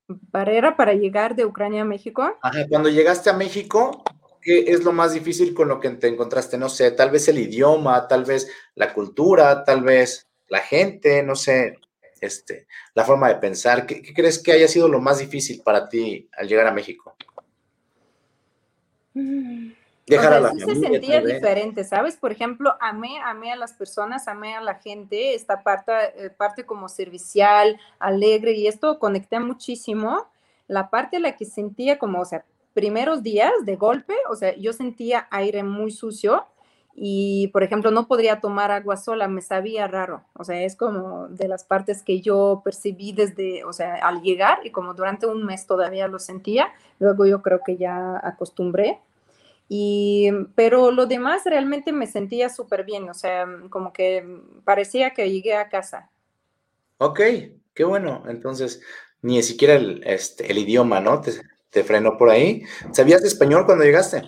[0.07, 2.37] ¿Barrera para llegar de Ucrania a México?
[2.41, 4.03] Ajá, cuando llegaste a México,
[4.41, 6.57] ¿qué es lo más difícil con lo que te encontraste?
[6.57, 11.35] No sé, tal vez el idioma, tal vez la cultura, tal vez la gente, no
[11.35, 11.77] sé,
[12.19, 13.85] este, la forma de pensar.
[13.85, 17.15] ¿Qué, qué crees que haya sido lo más difícil para ti al llegar a México?
[19.13, 22.17] Mm sí se sentía diferente, ¿sabes?
[22.17, 26.65] Por ejemplo, amé, amé a las personas, amé a la gente, esta parte, eh, parte
[26.65, 30.27] como servicial, alegre, y esto conecté muchísimo.
[30.67, 34.55] La parte en la que sentía como, o sea, primeros días de golpe, o sea,
[34.55, 36.47] yo sentía aire muy sucio
[36.95, 41.27] y, por ejemplo, no podría tomar agua sola, me sabía raro, o sea, es como
[41.27, 45.43] de las partes que yo percibí desde, o sea, al llegar y como durante un
[45.45, 48.99] mes todavía lo sentía, luego yo creo que ya acostumbré
[49.75, 54.23] y, pero lo demás realmente me sentía súper bien, o sea, como que
[54.63, 56.11] parecía que llegué a casa.
[56.99, 57.19] Ok,
[57.73, 58.23] qué bueno.
[58.27, 58.81] Entonces,
[59.23, 61.21] ni siquiera el, este, el idioma, ¿no?
[61.21, 61.31] Te,
[61.71, 62.61] te, frenó por ahí.
[62.91, 64.21] ¿Sabías español cuando llegaste?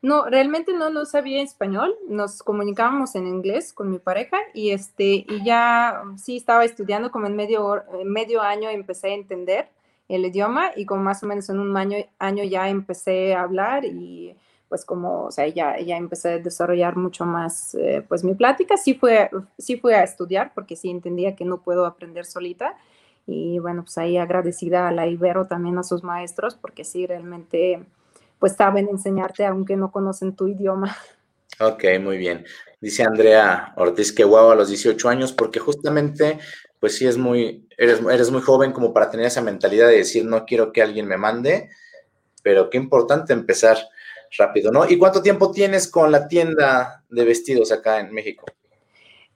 [0.00, 1.94] No, realmente no, no sabía español.
[2.08, 7.26] Nos comunicábamos en inglés con mi pareja y, este, y ya sí estaba estudiando como
[7.26, 9.68] en medio, medio año empecé a entender
[10.08, 13.84] el idioma y como más o menos en un año, año ya empecé a hablar
[13.84, 14.34] y
[14.68, 18.76] pues como, o sea, ya, ya empecé a desarrollar mucho más, eh, pues mi plática,
[18.76, 22.76] sí fue, sí fue a estudiar porque sí entendía que no puedo aprender solita
[23.26, 27.84] y bueno, pues ahí agradecida a la Ibero también a sus maestros porque sí realmente
[28.38, 30.96] pues saben enseñarte aunque no conocen tu idioma.
[31.60, 32.44] Ok, muy bien.
[32.80, 36.38] Dice Andrea Ortiz que guau a los 18 años porque justamente
[36.80, 40.24] pues sí es muy, eres, eres muy joven como para tener esa mentalidad de decir
[40.24, 41.70] no quiero que alguien me mande,
[42.42, 43.78] pero qué importante empezar
[44.36, 44.88] rápido, ¿no?
[44.88, 48.46] ¿Y cuánto tiempo tienes con la tienda de vestidos acá en México?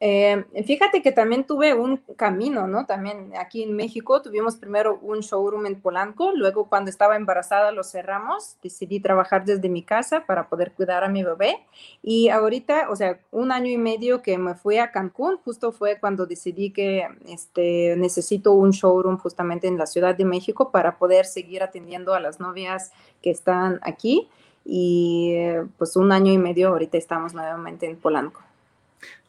[0.03, 2.87] Eh, fíjate que también tuve un camino, ¿no?
[2.87, 7.85] También aquí en México tuvimos primero un showroom en Polanco, luego cuando estaba embarazada lo
[7.85, 11.67] cerramos, decidí trabajar desde mi casa para poder cuidar a mi bebé
[12.03, 16.01] y ahorita, o sea, un año y medio que me fui a Cancún, justo fue
[16.01, 21.27] cuando decidí que este, necesito un showroom justamente en la Ciudad de México para poder
[21.27, 24.31] seguir atendiendo a las novias que están aquí
[24.65, 25.35] y
[25.79, 28.43] pues un año y medio ahorita estamos nuevamente en Polanco.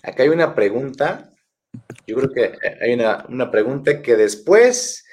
[0.04, 1.32] Acá hay una pregunta,
[2.08, 5.06] yo creo que hay una, una pregunta que después,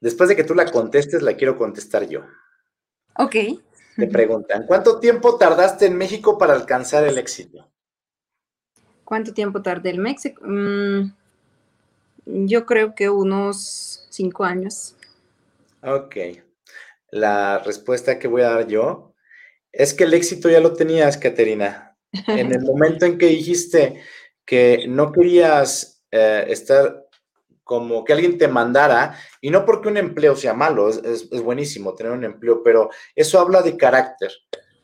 [0.00, 2.22] después de que tú la contestes, la quiero contestar yo.
[3.16, 3.36] Ok.
[3.96, 7.68] Te preguntan, ¿cuánto tiempo tardaste en México para alcanzar el éxito?
[9.04, 10.40] ¿Cuánto tiempo tardé en México?
[10.44, 11.12] Mm,
[12.24, 14.94] yo creo que unos cinco años.
[15.82, 16.16] Ok.
[17.10, 19.09] La respuesta que voy a dar yo
[19.72, 21.96] es que el éxito ya lo tenías, Caterina.
[22.26, 24.02] En el momento en que dijiste
[24.44, 27.06] que no querías eh, estar
[27.70, 32.10] como que alguien te mandara, y no porque un empleo sea malo, es, buenísimo tener
[32.10, 34.32] un empleo, pero eso habla de carácter,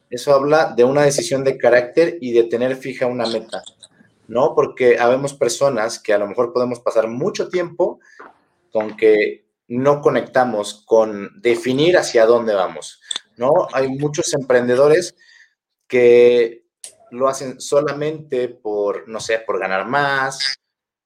[0.09, 3.61] eso habla de una decisión de carácter y de tener fija una meta,
[4.29, 4.55] ¿no?
[4.55, 7.99] Porque habemos personas que a lo mejor podemos pasar mucho tiempo
[8.71, 13.01] con que no conectamos con definir hacia dónde vamos.
[13.37, 13.69] ¿No?
[13.73, 15.15] Hay muchos emprendedores
[15.89, 16.65] que
[17.11, 20.57] lo hacen solamente por, no sé, por ganar más,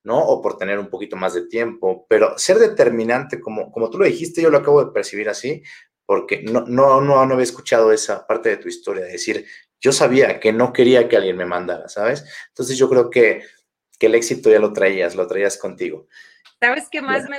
[0.05, 0.19] ¿no?
[0.19, 4.07] O por tener un poquito más de tiempo, pero ser determinante, como, como tú lo
[4.07, 5.62] dijiste, yo lo acabo de percibir así,
[6.07, 9.47] porque no, no, no, no había escuchado esa parte de tu historia, de decir,
[9.81, 12.25] yo sabía que no quería que alguien me mandara, ¿sabes?
[12.49, 13.43] Entonces yo creo que,
[13.99, 16.07] que el éxito ya lo traías, lo traías contigo.
[16.61, 17.38] ¿Sabes qué más me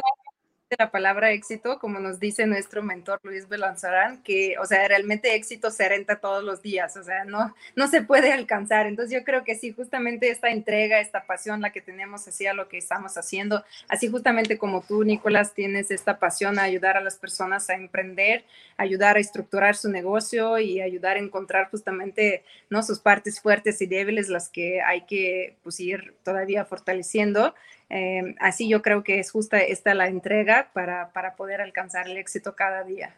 [0.78, 5.70] la palabra éxito, como nos dice nuestro mentor Luis Belanzarán, que, o sea, realmente éxito
[5.70, 8.86] se renta todos los días, o sea, no, no se puede alcanzar.
[8.88, 12.70] Entonces yo creo que sí, justamente esta entrega, esta pasión, la que tenemos hacia lo
[12.70, 17.18] que estamos haciendo, así justamente como tú, Nicolás, tienes esta pasión a ayudar a las
[17.18, 18.46] personas a emprender,
[18.78, 22.82] ayudar a estructurar su negocio y ayudar a encontrar justamente, ¿no?
[22.84, 27.54] Sus partes fuertes y débiles, las que hay que, pues, ir todavía fortaleciendo.
[27.94, 32.18] Em, así yo creo que es justa esta la entrega para, para poder alcanzar el
[32.18, 33.14] éxito cada día.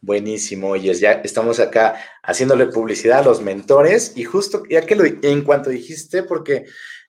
[0.00, 5.04] Buenísimo, oyes, ya estamos acá haciéndole publicidad a los mentores y justo ya que lo,
[5.04, 6.64] en cuanto dijiste, porque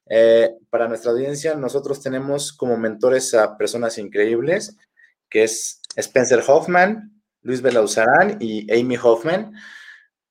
[0.10, 4.76] eh, para nuestra audiencia nosotros tenemos como mentores a personas increíbles,
[5.30, 9.54] que es Spencer Hoffman, Luis Belauzarán y Amy Hoffman.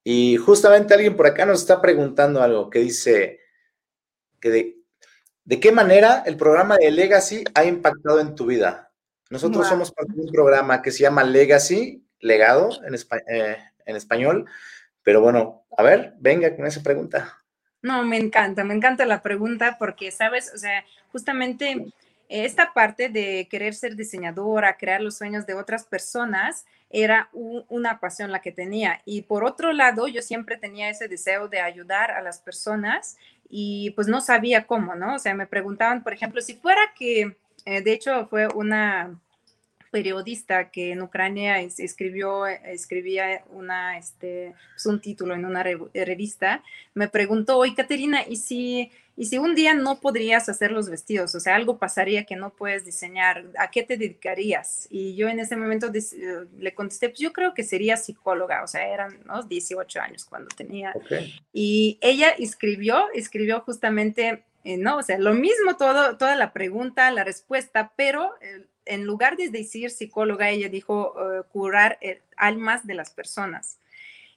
[0.02, 3.40] Y justamente alguien por acá nos está preguntando algo que dice
[4.38, 4.73] que de,
[5.44, 8.90] ¿De qué manera el programa de Legacy ha impactado en tu vida?
[9.28, 12.70] Nosotros somos parte de un programa que se llama Legacy, legado
[13.28, 14.46] eh, en, español,
[15.02, 17.38] pero bueno, a ver, venga con esa pregunta.
[17.82, 21.92] No, me encanta, me encanta la pregunta porque, sabes, o sea, justamente
[22.28, 28.30] esta parte de querer ser diseñadora, crear los sueños de otras personas, era una pasión
[28.30, 29.02] la que tenía.
[29.04, 33.16] Y por otro lado, yo siempre tenía ese deseo de ayudar a las personas
[33.48, 35.16] y pues no sabía cómo, ¿no?
[35.16, 39.18] O sea, me preguntaban, por ejemplo, si fuera que, eh, de hecho, fue una
[39.94, 47.06] periodista que en Ucrania escribió, escribía una, este, pues, un título en una revista, me
[47.06, 51.40] preguntó, oye, Caterina, ¿y si y si un día no podrías hacer los vestidos, o
[51.40, 54.88] sea, algo pasaría que no puedes diseñar, ¿a qué te dedicarías?
[54.90, 58.66] Y yo en ese momento eh, le contesté, pues yo creo que sería psicóloga, o
[58.66, 60.92] sea, eran 18 años cuando tenía.
[61.52, 64.96] Y ella escribió, escribió justamente, eh, ¿no?
[64.96, 69.48] O sea, lo mismo todo, toda la pregunta, la respuesta, pero eh, en lugar de
[69.50, 71.14] decir psicóloga, ella dijo
[71.52, 71.98] curar
[72.36, 73.78] almas de las personas.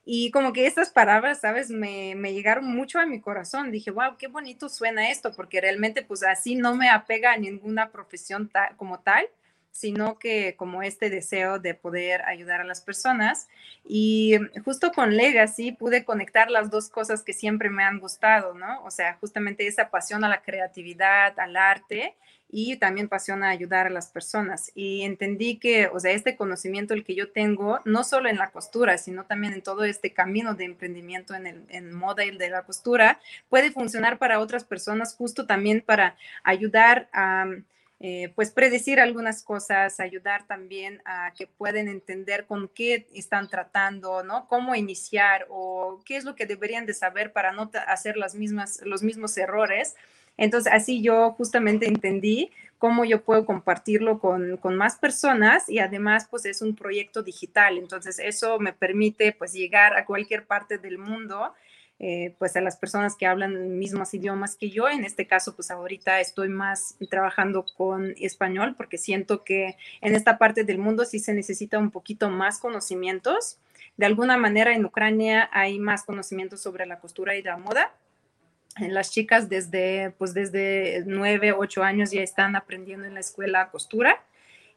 [0.09, 1.69] Y como que estas palabras, ¿sabes?
[1.69, 3.71] Me, me, llegaron mucho a mi corazón.
[3.71, 7.91] Dije, wow, qué bonito suena esto, porque realmente pues así no me apega a ninguna
[7.91, 9.27] profesión como tal,
[9.71, 13.49] sino que como este deseo de poder ayudar a las personas.
[13.83, 18.81] Y justo con Legacy pude conectar las dos cosas que siempre me han gustado, ¿no?
[18.85, 22.15] O sea, justamente esa pasión a la creatividad, al arte
[22.49, 24.71] y también pasión a ayudar a las personas.
[24.73, 28.51] Y entendí que, o sea, este conocimiento el que yo tengo, no solo en la
[28.51, 32.49] costura, sino también en todo este camino de emprendimiento en el en moda y de
[32.49, 37.45] la costura, puede funcionar para otras personas, justo también para ayudar a...
[37.99, 44.21] Eh, pues predecir algunas cosas, ayudar también a que puedan entender con qué están tratando,
[44.21, 44.47] ¿no?
[44.47, 48.81] Cómo iniciar o qué es lo que deberían de saber para no hacer las mismas,
[48.83, 49.95] los mismos errores
[50.37, 56.45] entonces, así yo justamente entendí cómo yo puedo compartirlo con, más personas y además, pues
[56.45, 57.77] es un proyecto digital.
[57.77, 61.53] Entonces, eso me permite, pues, llegar a cualquier parte del mundo.
[61.99, 64.87] Eh, pues a las personas que hablan mismos idiomas que yo.
[64.87, 70.37] En este caso, pues ahorita estoy más trabajando con español porque siento que en esta
[70.37, 73.57] parte del mundo sí se necesita un poquito más conocimientos.
[73.97, 77.91] De alguna manera en Ucrania hay más conocimientos sobre la costura y la moda,
[78.79, 84.23] las chicas desde, pues desde nueve, ocho años ya están aprendiendo en la escuela costura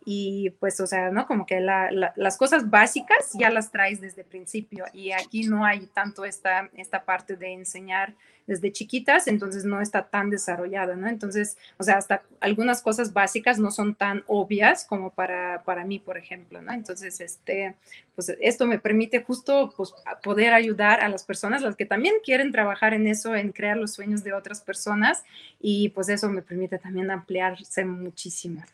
[0.05, 1.27] y pues, o sea, ¿no?
[1.27, 5.87] Como que las cosas básicas ya las traes desde el principio y aquí no hay
[5.87, 8.15] tanto esta, esta parte de enseñar
[8.47, 11.09] desde chiquitas, entonces no está tan desarrollada, ¿no?
[11.09, 16.01] Entonces, o sea, hasta algunas cosas básicas no son tan obvias como para, para mí,
[16.01, 16.73] por ejemplo, ¿no?
[16.73, 17.77] Entonces, este,
[18.17, 22.51] pues esto me permite justo pues, poder ayudar a las personas, las que también quieren
[22.51, 25.23] trabajar en eso, en crear los sueños de otras personas
[25.61, 28.65] y pues eso me permite también ampliarse muchísimo.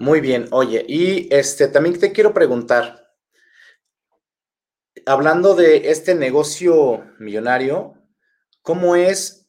[0.00, 3.12] Muy bien, oye, y este también te quiero preguntar,
[5.04, 8.02] hablando de este negocio millonario,
[8.62, 9.46] ¿cómo es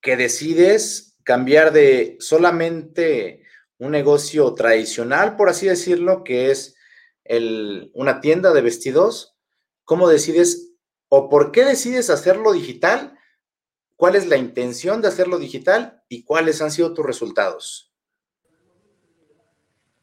[0.00, 3.44] que decides cambiar de solamente
[3.76, 6.76] un negocio tradicional, por así decirlo, que es
[7.92, 9.36] una tienda de vestidos?
[9.84, 10.72] ¿Cómo decides
[11.10, 13.18] o por qué decides hacerlo digital?
[13.96, 17.89] ¿Cuál es la intención de hacerlo digital y cuáles han sido tus resultados?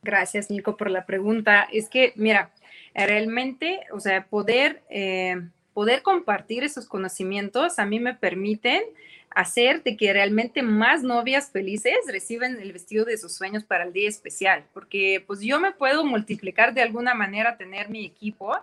[0.04, 1.68] Gracias, Nico, por la pregunta.
[1.72, 2.52] Es que, mira,
[2.94, 5.42] realmente, o sea, poder, eh,
[5.74, 8.82] poder compartir esos conocimientos a mí me permiten
[9.38, 13.94] hacer de que realmente más novias felices reciben el vestido de sus sueños para el
[13.94, 18.56] día especial, porque pues yo me puedo multiplicar de alguna manera, tener mi equipo,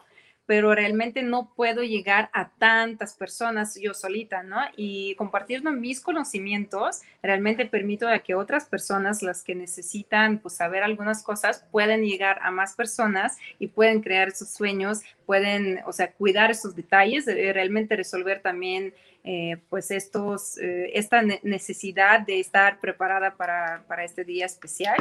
[0.46, 4.58] pero realmente no puedo llegar a tantas personas yo solita, ¿no?
[4.76, 10.82] Y compartiendo mis conocimientos, realmente permito a que otras personas, las que necesitan pues, saber
[10.82, 16.12] algunas cosas, puedan llegar a más personas y pueden crear esos sueños, pueden, o sea,
[16.12, 18.94] cuidar esos detalles, eh, realmente resolver también
[19.26, 24.96] eh, pues estos, eh, esta necesidad de estar preparada para, para, este día especial.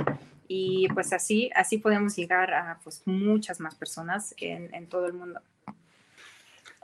[0.48, 5.14] Y pues así, así podemos llegar a pues, muchas más personas en, en, todo el
[5.14, 5.42] mundo.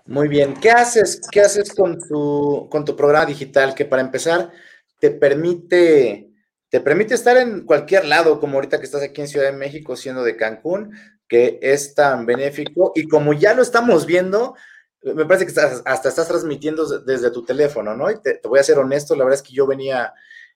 [0.05, 4.51] Muy bien, ¿qué haces, qué haces con, tu, con tu programa digital que para empezar
[4.99, 6.31] te permite,
[6.67, 9.95] te permite estar en cualquier lado, como ahorita que estás aquí en Ciudad de México
[9.95, 10.93] siendo de Cancún,
[11.29, 12.91] que es tan benéfico.
[12.95, 14.55] Y como ya lo estamos viendo,
[15.01, 18.11] me parece que hasta estás transmitiendo desde tu teléfono, ¿no?
[18.11, 20.13] Y te, voy a ser honesto, la verdad es que yo venía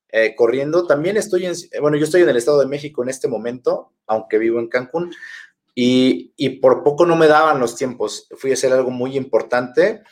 [0.10, 0.86] eh, corriendo.
[0.86, 4.38] También estoy en, bueno, yo estoy en el Estado de México en este momento, aunque
[4.38, 5.14] vivo en Cancún,
[5.76, 8.28] y, y por poco no me daban los tiempos.
[8.38, 10.04] Fui a hacer algo muy importante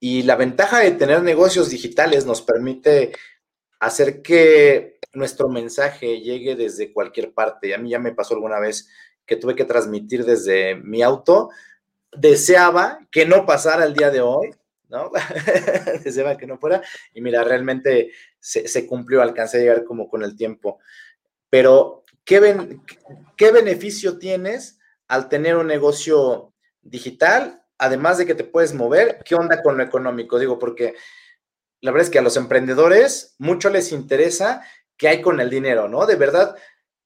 [0.00, 3.12] y la ventaja de tener negocios digitales nos permite
[3.78, 7.74] hacer que nuestro mensaje llegue desde cualquier parte.
[7.74, 8.88] A mí ya me pasó alguna vez
[9.24, 11.50] que tuve que transmitir desde mi auto
[12.18, 14.54] deseaba que no pasara el día de hoy,
[14.88, 15.10] ¿no?
[16.04, 16.82] deseaba que no fuera.
[17.14, 20.78] Y mira, realmente se, cumplió, alcancé a llegar como con el tiempo.
[21.50, 22.78] Pero, ¿qué,
[23.36, 26.52] ¿qué beneficio tienes al tener un negocio
[26.82, 27.62] digital?
[27.78, 30.38] Además de que te puedes mover, ¿qué onda con lo económico?
[30.38, 30.94] Digo, porque
[31.80, 34.62] la verdad es que a los emprendedores mucho les interesa
[34.96, 36.06] qué hay con el dinero, ¿no?
[36.06, 36.56] De verdad,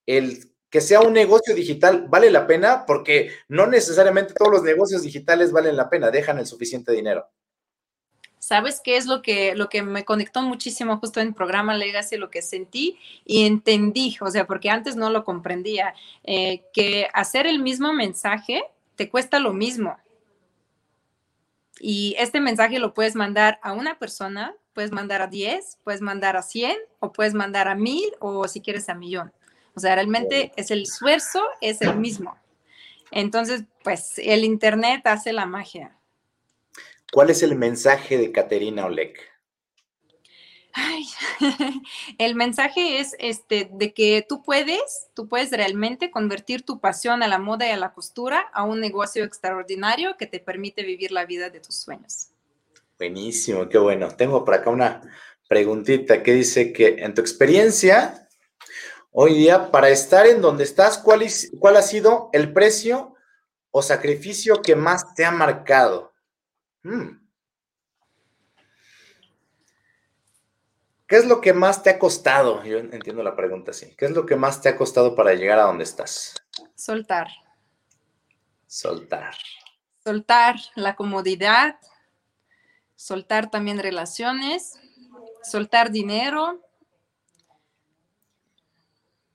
[0.05, 5.03] el que sea un negocio digital vale la pena porque no necesariamente todos los negocios
[5.03, 7.27] digitales valen la pena, dejan el suficiente dinero.
[8.39, 12.15] ¿Sabes qué es lo que, lo que me conectó muchísimo justo en el programa Legacy,
[12.17, 17.47] lo que sentí y entendí, o sea, porque antes no lo comprendía, eh, que hacer
[17.47, 18.63] el mismo mensaje
[18.95, 19.97] te cuesta lo mismo.
[21.81, 26.37] Y este mensaje lo puedes mandar a una persona, puedes mandar a 10, puedes mandar
[26.37, 29.33] a 100 o puedes mandar a 1000 o si quieres a millón.
[29.75, 32.37] O sea, realmente es el esfuerzo, es el mismo.
[33.11, 35.97] Entonces, pues el Internet hace la magia.
[37.11, 39.13] ¿Cuál es el mensaje de Caterina Oleg?
[40.73, 41.03] Ay,
[42.17, 47.27] el mensaje es este de que tú puedes, tú puedes realmente convertir tu pasión a
[47.27, 51.25] la moda y a la costura a un negocio extraordinario que te permite vivir la
[51.25, 52.29] vida de tus sueños.
[52.97, 54.15] Buenísimo, qué bueno.
[54.15, 55.01] Tengo por acá una
[55.49, 58.29] preguntita que dice que en tu experiencia,
[59.13, 61.21] Hoy día, para estar en donde estás, ¿cuál,
[61.59, 63.13] ¿cuál ha sido el precio
[63.69, 66.13] o sacrificio que más te ha marcado?
[66.83, 67.19] Hmm.
[71.07, 72.63] ¿Qué es lo que más te ha costado?
[72.63, 73.93] Yo entiendo la pregunta así.
[73.97, 76.35] ¿Qué es lo que más te ha costado para llegar a donde estás?
[76.73, 77.27] Soltar.
[78.65, 79.35] Soltar.
[80.05, 81.75] Soltar la comodidad,
[82.95, 84.79] soltar también relaciones,
[85.43, 86.61] soltar dinero,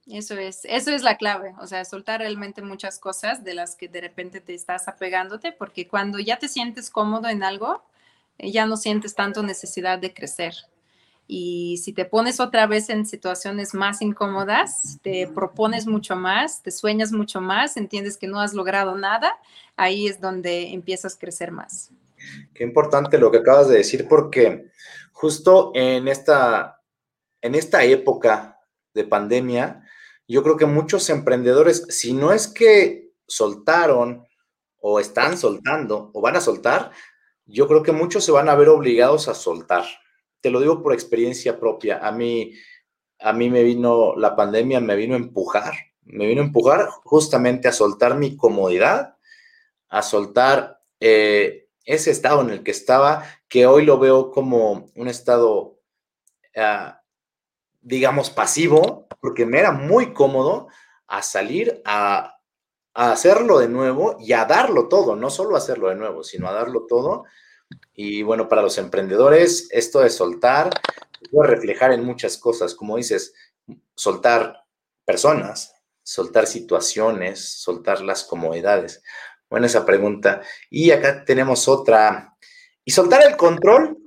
[0.09, 3.88] eso es, eso es la clave, o sea, soltar realmente muchas cosas de las que
[3.88, 7.83] de repente te estás apegándote, porque cuando ya te sientes cómodo en algo,
[8.38, 10.55] eh, ya no sientes tanto necesidad de crecer.
[11.29, 16.71] Y si te pones otra vez en situaciones más incómodas, te propones mucho más, te
[16.71, 19.37] sueñas mucho más, entiendes que no has logrado nada,
[19.77, 21.90] ahí es donde empiezas a crecer más.
[22.55, 24.71] Qué importante lo que acabas de decir, porque
[25.11, 26.81] justo en esta,
[27.40, 28.61] en esta época
[28.95, 29.83] de pandemia,
[30.29, 34.27] yo creo que muchos emprendedores, si no es que soltaron
[34.79, 36.91] o están soltando o van a soltar,
[37.45, 39.85] yo creo que muchos se van a ver obligados a soltar.
[40.41, 42.07] Te lo digo por experiencia propia.
[42.07, 42.53] A mí,
[43.21, 47.69] a mí me vino la pandemia, me vino a empujar, me vino a empujar justamente
[47.69, 49.17] a soltar mi comodidad,
[49.89, 55.09] a soltar eh, ese estado en el que estaba, que hoy lo veo como un
[55.09, 55.79] estado,
[56.57, 57.01] ah,
[57.81, 60.68] digamos, pasivo, porque me era muy cómodo
[61.07, 62.33] a salir a,
[62.94, 66.87] hacerlo de nuevo y a darlo todo, no solo hacerlo de nuevo, sino a darlo
[66.87, 67.24] todo.
[67.92, 70.70] Y bueno, para los emprendedores, esto de soltar
[71.31, 73.35] puede reflejar en muchas cosas, como dices,
[73.94, 74.64] soltar
[75.05, 79.02] personas, soltar situaciones, soltar las comodidades.
[79.50, 80.40] Buena esa pregunta.
[80.70, 82.35] Y acá tenemos otra.
[82.83, 83.98] ¿Y soltar el control?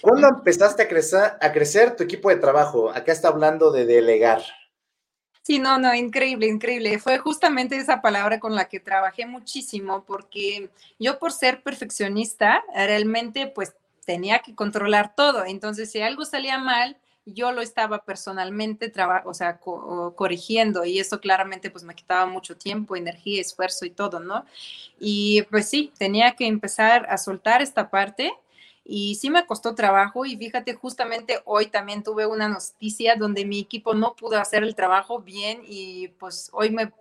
[0.00, 2.90] ¿Cuándo empezaste a crecer, a crecer tu equipo de trabajo?
[2.90, 4.42] Acá está hablando de delegar.
[5.42, 6.98] Sí, no, no, increíble, increíble.
[6.98, 13.46] Fue justamente esa palabra con la que trabajé muchísimo porque yo por ser perfeccionista, realmente
[13.46, 13.72] pues
[14.04, 15.44] tenía que controlar todo.
[15.44, 16.96] Entonces, si algo salía mal,
[17.26, 18.92] yo lo estaba personalmente,
[19.24, 24.20] o sea, corrigiendo y eso claramente pues me quitaba mucho tiempo, energía, esfuerzo y todo,
[24.20, 24.44] ¿no?
[24.98, 28.32] Y pues sí, tenía que empezar a soltar esta parte
[28.88, 33.58] y sí me costó trabajo y fíjate, justamente hoy también tuve una noticia donde mi
[33.58, 36.92] equipo no pudo hacer el trabajo bien y pues hoy me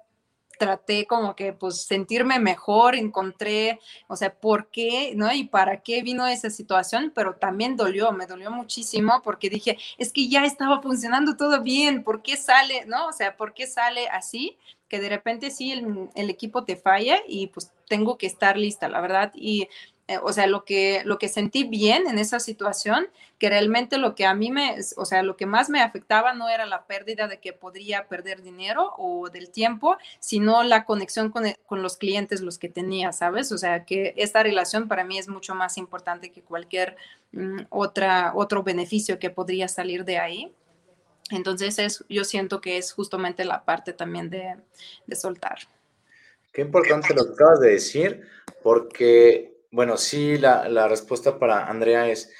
[0.57, 5.31] traté como que pues sentirme mejor, encontré, o sea, por qué, ¿no?
[5.31, 10.11] Y para qué vino esa situación, pero también dolió, me dolió muchísimo porque dije, es
[10.11, 13.07] que ya estaba funcionando todo bien, ¿por qué sale, ¿no?
[13.07, 14.57] O sea, ¿por qué sale así?
[14.88, 18.88] Que de repente sí el, el equipo te falla y pues tengo que estar lista,
[18.88, 19.31] la verdad.
[19.36, 19.67] Y
[20.08, 23.08] eh, o sea, lo que, lo que sentí bien en esa situación,
[23.39, 26.47] que realmente lo que a mí me, o sea, lo que más me afectaba no
[26.47, 31.45] era la pérdida de que podría perder dinero o del tiempo, sino la conexión con,
[31.66, 33.51] con los clientes, los que tenía, ¿sabes?
[33.51, 36.97] O sea, que esta relación para mí es mucho más importante que cualquier
[37.32, 40.53] mm, otra, otro beneficio que podría salir de ahí.
[41.32, 44.56] Entonces, es, yo siento que es justamente la parte también de,
[45.08, 45.58] de soltar.
[46.53, 48.22] Qué importante lo que acabas de decir,
[48.62, 52.32] porque bueno, sí, la, respuesta para Andrea es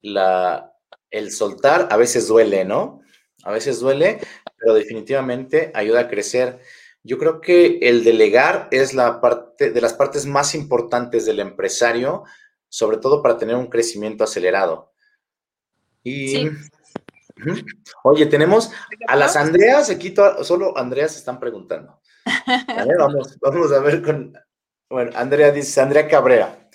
[0.00, 0.72] la,
[1.10, 3.00] el soltar a veces duele, ¿no?
[3.42, 4.20] A veces duele,
[4.56, 6.60] pero definitivamente ayuda a crecer.
[7.02, 12.22] Yo creo que el delegar es la parte de las partes más importantes del empresario,
[12.68, 14.92] sobre todo para tener un crecimiento acelerado.
[16.04, 16.48] Y
[18.04, 18.70] oye, tenemos
[19.08, 22.00] a las Andreas, aquí solo Andreas están preguntando.
[22.98, 24.32] vamos, vamos a ver con
[24.92, 26.68] bueno, Andrea dice, Andrea Cabrera,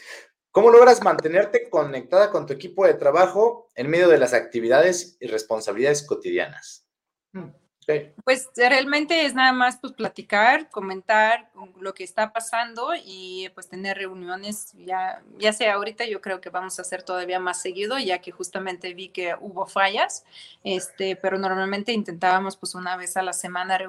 [0.52, 5.28] ¿cómo logras mantenerte conectada con tu equipo de trabajo en medio de las actividades y
[5.28, 6.88] responsabilidades cotidianas?
[7.32, 7.52] Hmm.
[8.26, 11.50] Pues realmente es nada más pues platicar, comentar
[11.80, 16.50] lo que está pasando y pues tener reuniones, ya, ya sea ahorita yo creo que
[16.50, 20.26] vamos a hacer todavía más seguido, ya que justamente vi que hubo fallas,
[20.64, 23.80] este, pero normalmente intentábamos pues una vez a la semana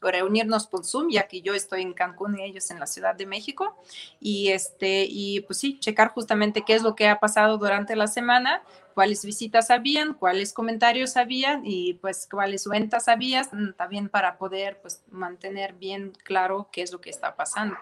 [0.00, 3.26] reunirnos por Zoom, ya que yo estoy en Cancún y ellos en la Ciudad de
[3.26, 3.76] México,
[4.20, 8.06] y este, y pues sí, checar justamente qué es lo que ha pasado durante la
[8.06, 8.62] semana,
[8.98, 14.80] cuáles visitas habían, cuáles comentarios habían y pues cuáles ventas había, mm, también para poder
[14.82, 17.76] pues mantener bien claro qué es lo que está pasando.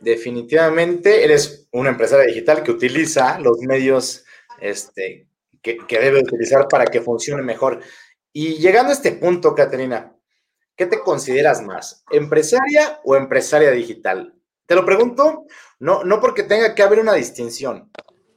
[0.00, 4.24] Definitivamente eres una empresaria digital que utiliza los medios
[4.60, 5.28] este,
[5.62, 7.80] que, debe utilizar para que funcione mejor.
[8.32, 10.16] Y llegando a este punto, Caterina,
[10.74, 12.02] ¿qué te consideras más?
[12.10, 14.34] ¿Empresaria o empresaria digital?
[14.64, 15.44] Te lo pregunto,
[15.78, 17.90] no, no porque tenga que haber una distinción,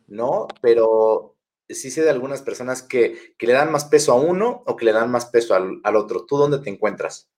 [0.07, 0.47] ¿no?
[0.61, 1.37] Pero
[1.69, 4.91] sí sé de algunas personas que, le dan más peso a uno o que le
[4.91, 6.25] dan más peso al, al otro.
[6.25, 7.29] ¿Tú dónde te encuentras?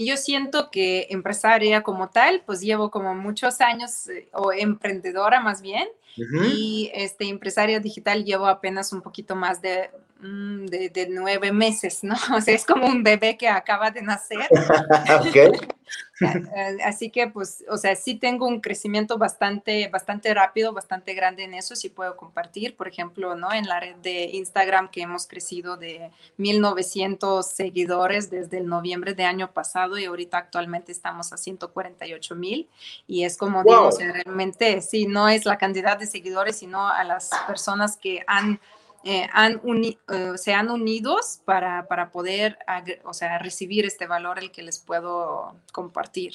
[0.00, 5.40] Y yo siento que empresaria como tal, pues llevo como muchos años, eh, o emprendedora
[5.40, 9.90] más bien, y este, empresaria digital llevo apenas un poquito más de,
[10.22, 12.14] mm, de, nueve meses, ¿no?
[12.36, 14.48] O sea, es como un bebé que acaba de nacer.
[16.54, 21.44] Eh, así que, pues, o sea, sí tengo un crecimiento bastante, bastante rápido, bastante grande
[21.44, 23.52] en eso, sí puedo compartir, por ejemplo, ¿no?
[23.52, 29.24] En la red de Instagram que hemos crecido de 1900 seguidores desde el noviembre de
[29.24, 32.68] año pasado y ahorita actualmente estamos a 148 mil
[33.06, 37.30] y es como digo, realmente sí, no es la cantidad de seguidores, sino a las
[37.46, 38.60] personas que han,
[39.04, 39.96] eh, han eh,
[40.36, 42.58] se han unidos para, para poder,
[43.04, 46.34] o sea, recibir este valor el que les puedo compartir.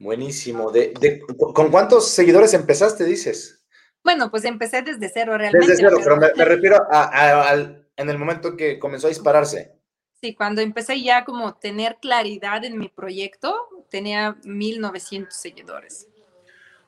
[0.00, 0.70] Buenísimo.
[0.72, 1.20] De,
[1.54, 3.62] ¿Con cuántos seguidores empezaste, dices?
[4.02, 5.66] Bueno, pues empecé desde cero realmente.
[5.66, 7.52] Desde cero, pero, me, refiero a,
[7.96, 9.74] en el momento que comenzó a dispararse.
[10.20, 13.54] Sí, cuando empecé ya como tener claridad en mi proyecto,
[13.90, 16.08] tenía 1900 seguidores.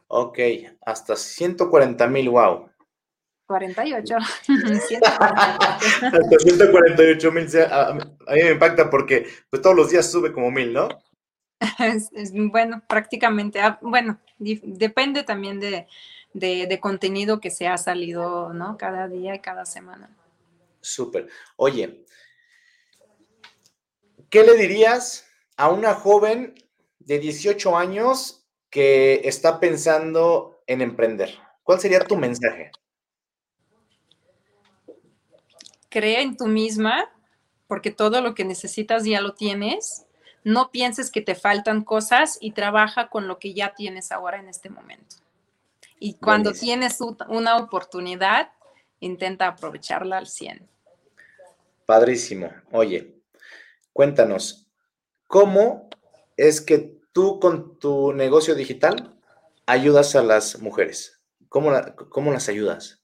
[0.09, 0.39] Ok,
[0.85, 2.71] hasta 140 mil, wow.
[3.53, 4.17] 48.
[6.03, 7.47] hasta 148 mil.
[7.71, 8.01] A, mí
[8.43, 10.89] me impacta porque pues, todos los días sube como mil, ¿no?
[11.79, 13.61] Es, bueno, prácticamente.
[13.61, 15.87] Ah, bueno, depende también de,
[16.33, 18.79] de, contenido que se ha salido, ¿no?
[18.79, 20.09] Cada día y cada semana.
[20.81, 21.29] Súper.
[21.57, 22.07] Oye,
[24.31, 25.27] ¿qué le dirías
[25.59, 26.55] a una joven
[27.01, 31.39] de 18 años que está pensando en emprender?
[31.63, 32.73] ¿Cuál sería tu mensaje?
[35.93, 37.05] Cree en tú misma,
[37.67, 40.07] porque todo lo que necesitas ya lo tienes.
[40.43, 44.49] No pienses que te faltan cosas y trabaja con lo que ya tienes ahora en
[44.49, 45.17] este momento.
[45.99, 48.51] Y cuando tienes una oportunidad,
[49.01, 50.67] intenta aprovecharla al 100.
[51.85, 52.51] Padrísimo.
[52.73, 53.15] Oye,
[53.93, 54.67] cuéntanos,
[55.27, 55.91] ¿cómo
[56.39, 59.15] es que tú con tu negocio digital
[59.67, 61.21] ayudas a las mujeres?
[61.51, 61.71] ¿Cómo,
[62.09, 63.02] cómo las ayudas?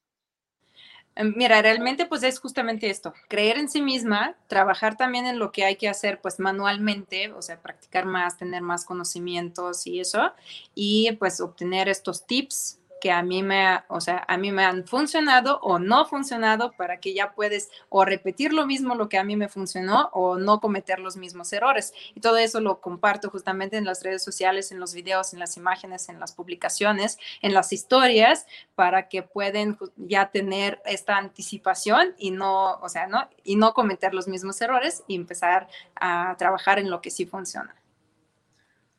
[1.18, 5.50] Em, mira, realmente pues es justamente esto, creer en sí misma, trabajar también en lo
[5.50, 10.32] que hay que hacer pues manualmente, o sea, practicar más, tener más conocimientos y eso,
[10.76, 14.86] y pues obtener estos tips que a mí me, o sea, a mí me han
[14.86, 19.24] funcionado o no funcionado para que ya puedes o repetir lo mismo lo que a
[19.24, 21.92] mí me funcionó o no cometer los mismos errores.
[22.14, 25.56] Y todo eso lo comparto justamente en las redes sociales, en los videos, en las
[25.56, 32.30] imágenes, en las publicaciones, en las historias, para que pueden ya tener esta anticipación y
[32.30, 36.90] no, o sea, no, y no cometer los mismos errores y empezar a trabajar en
[36.90, 37.74] lo que sí funciona.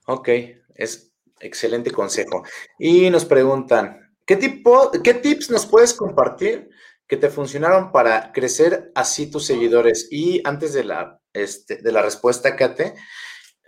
[0.06, 0.30] Ok,
[0.76, 1.09] es
[1.40, 2.44] Excelente consejo.
[2.78, 6.70] Y nos preguntan, ¿qué, tipo, ¿qué tips nos puedes compartir
[7.08, 10.08] que te funcionaron para crecer así tus seguidores?
[10.12, 12.96] Y antes de la, este, de la respuesta, Kate,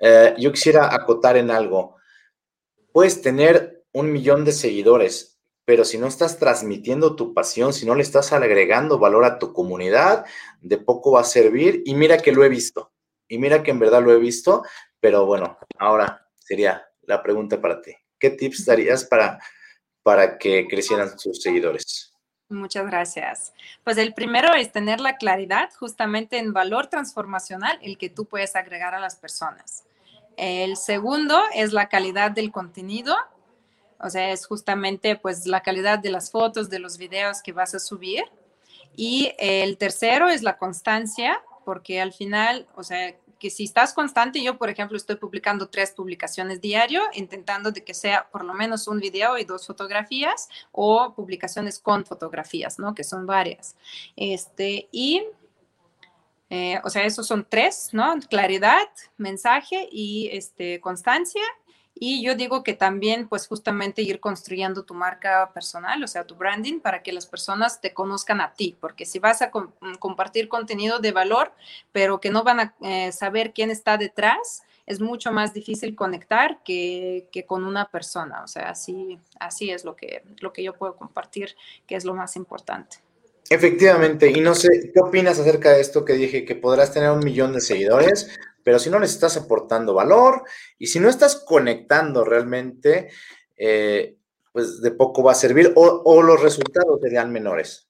[0.02, 1.96] eh, yo quisiera acotar en algo.
[2.92, 7.96] Puedes tener un millón de seguidores, pero si no estás transmitiendo tu pasión, si no
[7.96, 10.26] le estás agregando valor a tu comunidad,
[10.60, 11.84] de poco va a servir.
[11.86, 12.92] Y mira que lo he visto.
[13.28, 14.64] Y mira que en verdad lo he visto,
[15.00, 17.94] pero bueno, ahora sería la pregunta para ti.
[18.18, 19.40] ¿Qué tips darías para,
[20.02, 22.14] para que crecieran sus seguidores?
[22.50, 23.54] Muchas gracias.
[23.84, 28.56] Pues el primero es tener la claridad justamente en valor transformacional, el que tú puedes
[28.56, 29.84] agregar a las personas.
[30.38, 33.16] El segundo es la calidad del contenido,
[34.00, 37.76] o sea, es justamente pues la calidad de las fotos, de los videos que vas
[37.76, 38.24] a subir.
[38.96, 44.44] Y el tercero es la constancia, porque al final, o sea, que si estás constante,
[44.44, 48.88] yo por ejemplo estoy publicando tres publicaciones diario, intentando de que sea por lo menos
[48.88, 52.94] un video y dos fotografías o publicaciones con fotografías, ¿no?
[52.94, 53.76] Que son varias.
[54.16, 55.24] Este, y,
[56.52, 58.14] eh, o sea, esos son tres, ¿no?
[58.30, 58.88] Claridad,
[59.18, 61.42] mensaje y este, constancia.
[62.04, 66.34] Y yo digo que también, pues justamente ir construyendo tu marca personal, o sea, tu
[66.34, 70.48] branding, para que las personas te conozcan a ti, porque si vas a mm, compartir
[70.48, 71.52] contenido de valor,
[71.92, 76.64] pero que no van a eh, saber quién está detrás, es mucho más difícil conectar
[76.66, 78.44] que, que, con una persona.
[78.44, 82.16] O sea, así, así es lo que, lo que yo puedo compartir, que es lo
[82.16, 82.98] más importante.
[83.52, 87.20] Efectivamente, y no sé, ¿qué opinas acerca de esto que dije, que podrás tener un
[87.20, 90.44] millón de seguidores, pero si no les estás aportando valor
[90.78, 93.10] y si no estás conectando realmente,
[93.58, 94.18] eh,
[94.52, 97.88] pues de poco va a servir o, los resultados serían menores.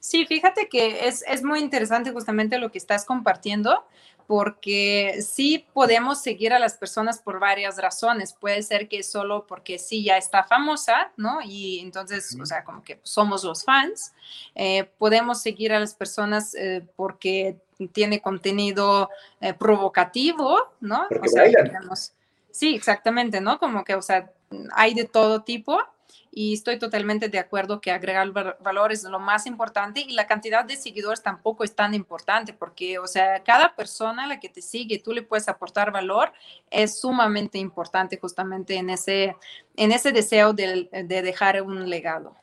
[0.00, 3.84] Sí, fíjate que es, es, muy interesante justamente lo que estás compartiendo,
[4.28, 8.34] porque sí podemos seguir a las personas por varias razones.
[8.34, 11.38] Puede ser que solo porque sí ya está famosa, ¿no?
[11.42, 14.12] Y entonces, o sea, como que somos los fans.
[14.54, 19.10] Eh, podemos seguir a las personas eh, porque tiene contenido
[19.40, 21.06] eh, provocativo, ¿no?
[21.08, 21.44] o sea,
[22.50, 23.58] sí, exactamente, ¿no?
[23.58, 24.32] Como que, o sea,
[24.72, 25.78] hay de todo tipo
[26.30, 30.64] y estoy totalmente de acuerdo que agregar valor es lo más importante y la cantidad
[30.64, 34.62] de seguidores tampoco es tan importante porque, o sea, cada persona a la que te
[34.62, 36.32] sigue, tú le puedes aportar valor,
[36.70, 39.36] es sumamente importante justamente en ese,
[39.76, 42.36] en ese deseo de, de dejar un legado.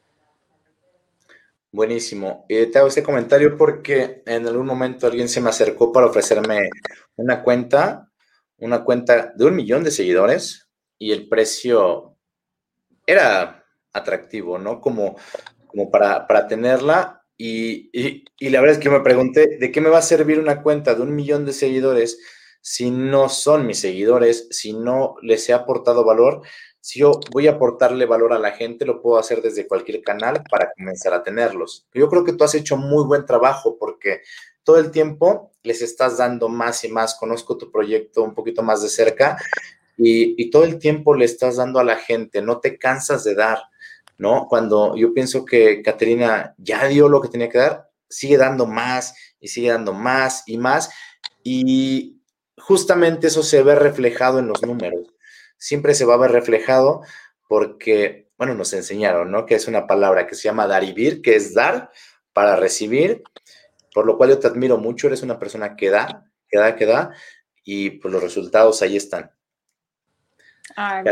[1.76, 2.45] Buenísimo.
[2.47, 6.69] Y te hago ese comentario porque en algún momento alguien se me acercó para ofrecerme
[7.17, 8.09] una cuenta,
[8.55, 12.15] una cuenta de un millón de seguidores y el precio
[13.05, 14.80] era atractivo, ¿no?
[14.80, 15.17] Como,
[15.67, 17.26] como para, para tenerla.
[17.36, 20.61] Y, y, la verdad es que me pregunté, ¿de qué me va a servir una
[20.61, 22.17] cuenta de un millón de seguidores
[22.61, 26.41] si no son mis seguidores, si no les he aportado valor?
[26.86, 30.43] Si yo voy a aportarle valor a la gente, lo puedo hacer desde cualquier canal
[30.51, 31.88] para comenzar a tenerlos.
[31.95, 34.21] Yo creo que tú has hecho muy buen trabajo porque
[34.61, 37.15] todo el tiempo les estás dando más y más.
[37.15, 39.36] Conozco tu proyecto un poquito más de cerca
[39.97, 42.43] y, todo el tiempo le estás dando a la gente.
[42.43, 43.63] No te cansas de dar.
[44.19, 44.45] ¿no?
[44.47, 49.15] Cuando yo pienso que Caterina ya dio lo que tenía que dar, sigue dando más
[49.39, 50.91] y sigue dando más y más.
[51.41, 52.21] Y
[52.59, 55.14] justamente eso se ve reflejado en los números.
[55.58, 57.01] Siempre se va a ver reflejado
[57.47, 59.45] porque, bueno, nos enseñaron, ¿no?
[59.45, 61.91] Que es una palabra que se llama dar y vir, que es dar
[62.34, 63.24] para recibir,
[63.93, 66.86] por lo cual yo te admiro mucho, eres una persona que da, que da, que
[66.86, 67.12] da,
[67.64, 69.32] y pues los resultados ahí están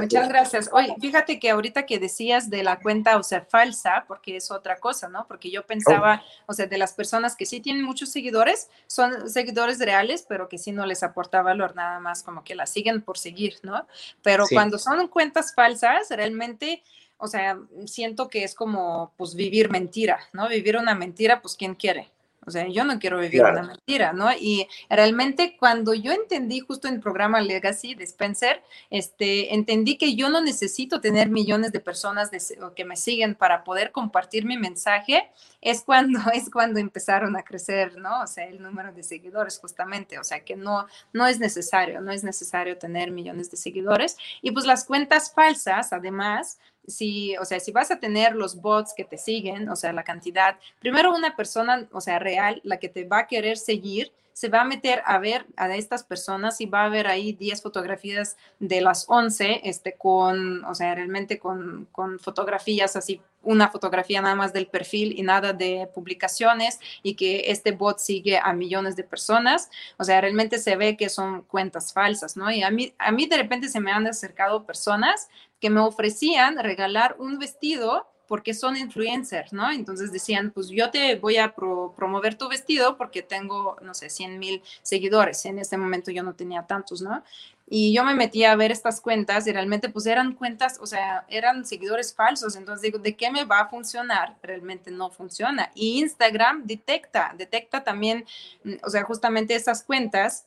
[0.02, 0.70] muchas gracias.
[0.72, 4.78] Oye, fíjate que ahorita que decías de la cuenta, o sea, falsa, porque es otra
[4.78, 5.28] cosa, ¿no?
[5.28, 6.52] Porque yo pensaba, oh.
[6.52, 10.58] o sea, de las personas que sí tienen muchos seguidores, son seguidores reales, pero que
[10.58, 13.88] sí no les aporta valor, nada más como que la siguen por seguir, ¿no?
[14.22, 16.84] Pero cuando son cuentas falsas, realmente,
[17.18, 20.48] o sea, siento que es como, pues, vivir mentira, ¿no?
[20.48, 22.10] Vivir una mentira, pues, ¿quién quiere?
[22.46, 24.32] O sea, yo no quiero vivir una mentira, ¿no?
[24.32, 30.16] Y realmente cuando yo entendí justo en el programa Legacy de Spencer, este, entendí que
[30.16, 32.32] yo no necesito tener millones de personas
[32.76, 35.30] que me siguen para poder compartir mi mensaje,
[35.62, 38.22] es cuando, es cuando empezaron a crecer, ¿no?
[38.22, 42.12] O sea, el número de seguidores justamente, o sea, que no, no es necesario, no
[42.12, 44.18] es necesario tener millones de seguidores.
[44.42, 48.94] Y pues las cuentas falsas, además, si, o sea, si vas a tener los bots
[48.96, 52.90] que te siguen, o sea, la cantidad, primero una persona, o sea, real, la que
[52.90, 56.66] te va a querer seguir, se va a meter a ver a estas personas y
[56.66, 61.88] va a ver ahí 10 fotografías de las 11, este, con, o sea, realmente con,
[61.92, 67.52] con fotografías así, una fotografía nada más del perfil y nada de publicaciones y que
[67.52, 69.70] este bot sigue a millones de personas.
[69.98, 72.50] O sea, realmente se ve que son cuentas falsas, ¿no?
[72.50, 75.30] Y a mí, a mí de repente se me han acercado personas
[75.64, 79.72] que me ofrecían regalar un vestido porque son influencers, ¿no?
[79.72, 84.40] Entonces decían, pues yo te voy a promover tu vestido porque tengo, no sé, 100
[84.40, 85.46] mil seguidores.
[85.46, 87.24] En ese momento yo no tenía tantos, ¿no?
[87.66, 91.24] Y yo me metí a ver estas cuentas y realmente pues eran cuentas, o sea,
[91.30, 92.58] eran seguidores falsos.
[92.58, 94.36] Entonces digo, ¿de qué me va a funcionar?
[94.44, 95.72] Realmente no funciona.
[95.76, 98.26] Y Instagram detecta, detecta también,
[98.66, 100.46] mm, o sea, justamente esas cuentas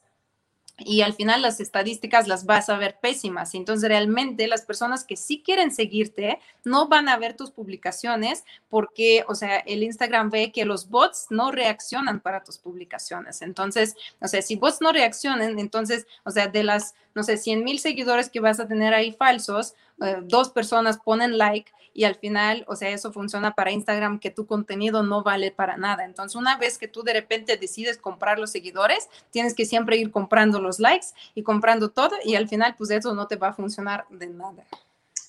[0.79, 3.55] y al final las estadísticas las vas a ver pésimas.
[3.55, 9.25] Entonces, realmente las personas que sí quieren seguirte no van a ver tus publicaciones porque,
[9.27, 13.41] o sea, el Instagram ve que los bots no reaccionan para tus publicaciones.
[13.41, 17.65] Entonces, o sea, si bots no reaccionan, entonces, o sea, de las, no sé, 100
[17.65, 22.17] mil seguidores que vas a tener ahí falsos, eh, dos personas ponen like y al
[22.17, 26.05] final, o sea, eso funciona para Instagram, que tu contenido no vale para nada.
[26.05, 30.11] Entonces, una vez que tú de repente decides comprar los seguidores, tienes que siempre ir
[30.11, 33.55] comprando los likes y comprando todo y al final, pues eso no te va a
[33.55, 34.67] funcionar de nada.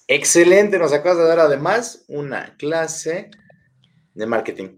[0.09, 3.31] Excelente, nos acabas de dar además una clase
[4.13, 4.77] de marketing.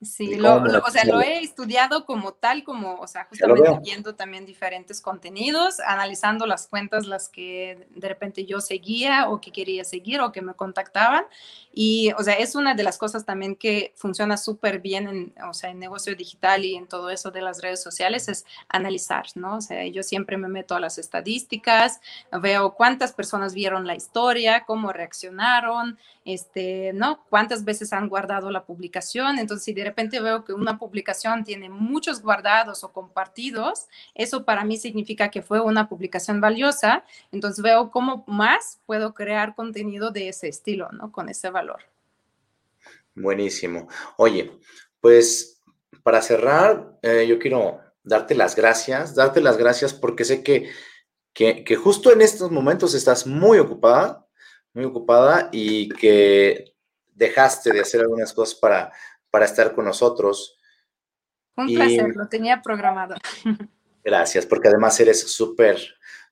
[0.00, 4.46] Sí, lo, o sea, lo he estudiado como tal, como, o sea, justamente viendo también
[4.46, 10.20] diferentes contenidos, analizando las cuentas, las que de repente yo seguía o que quería seguir
[10.20, 11.24] o que me contactaban.
[11.72, 15.52] Y, o sea, es una de las cosas también que funciona súper bien en, o
[15.52, 19.56] sea, en negocio digital y en todo eso de las redes sociales, es analizar, ¿no?
[19.56, 22.00] O sea, yo siempre me meto a las estadísticas,
[22.40, 27.24] veo cuántas personas vieron la historia, cómo reaccionaron, este, ¿no?
[27.30, 29.38] Cuántas veces han guardado la publicación.
[29.38, 34.64] Entonces, si de repente veo que una publicación tiene muchos guardados o compartidos, eso para
[34.64, 37.04] mí significa que fue una publicación valiosa.
[37.32, 41.10] Entonces, veo cómo más puedo crear contenido de ese estilo, ¿no?
[41.12, 41.80] Con ese valor.
[43.14, 43.88] Buenísimo.
[44.16, 44.52] Oye,
[45.00, 45.60] pues
[46.02, 50.70] para cerrar, eh, yo quiero darte las gracias, darte las gracias porque sé que,
[51.32, 54.26] que, que justo en estos momentos estás muy ocupada,
[54.72, 56.74] muy ocupada y que
[57.18, 58.92] dejaste de hacer algunas cosas para,
[59.38, 60.58] para estar con nosotros.
[61.56, 63.14] Un placer, lo tenía programado.
[64.04, 65.78] Gracias, porque además eres súper,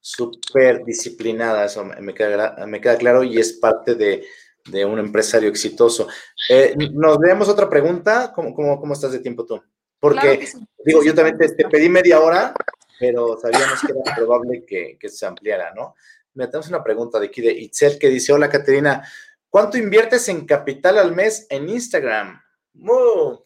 [0.00, 4.24] súper disciplinada, eso me queda, me queda claro y es parte de,
[4.64, 6.08] de un empresario exitoso.
[6.48, 9.62] Eh, nos vemos otra pregunta, ¿Cómo, cómo, cómo estás de tiempo tú?
[10.00, 10.48] Porque,
[10.84, 12.54] digo, yo también te, pedí media hora,
[12.98, 15.94] pero sabíamos que era probable que, que se ampliara, ¿no?
[16.34, 19.08] Me tenemos una pregunta de aquí de Itzel que dice, hola Caterina,
[19.48, 22.42] ¿cuánto inviertes en capital al mes en Instagram?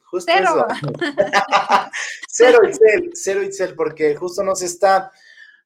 [0.05, 0.67] Justo cero.
[2.29, 5.11] cero Itzel, cero Itzel, porque justo nos está,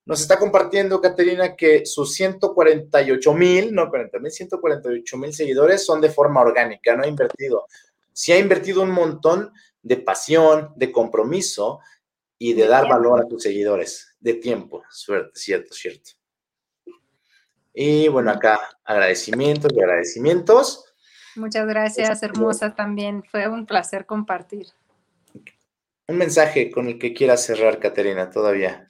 [0.05, 6.01] nos está compartiendo Caterina que sus 148 mil, no 40 mil, 148 mil seguidores son
[6.01, 7.67] de forma orgánica, no ha invertido.
[8.13, 9.53] Sí ha invertido un montón
[9.83, 11.81] de pasión, de compromiso
[12.39, 16.11] y de dar valor a tus seguidores, de tiempo, suerte, cierto, cierto.
[17.73, 20.94] Y bueno, acá agradecimientos y agradecimientos.
[21.37, 23.23] Muchas gracias, hermosa también.
[23.25, 24.69] Fue un placer compartir.
[26.07, 28.87] Un mensaje con el que quieras cerrar, Caterina, todavía.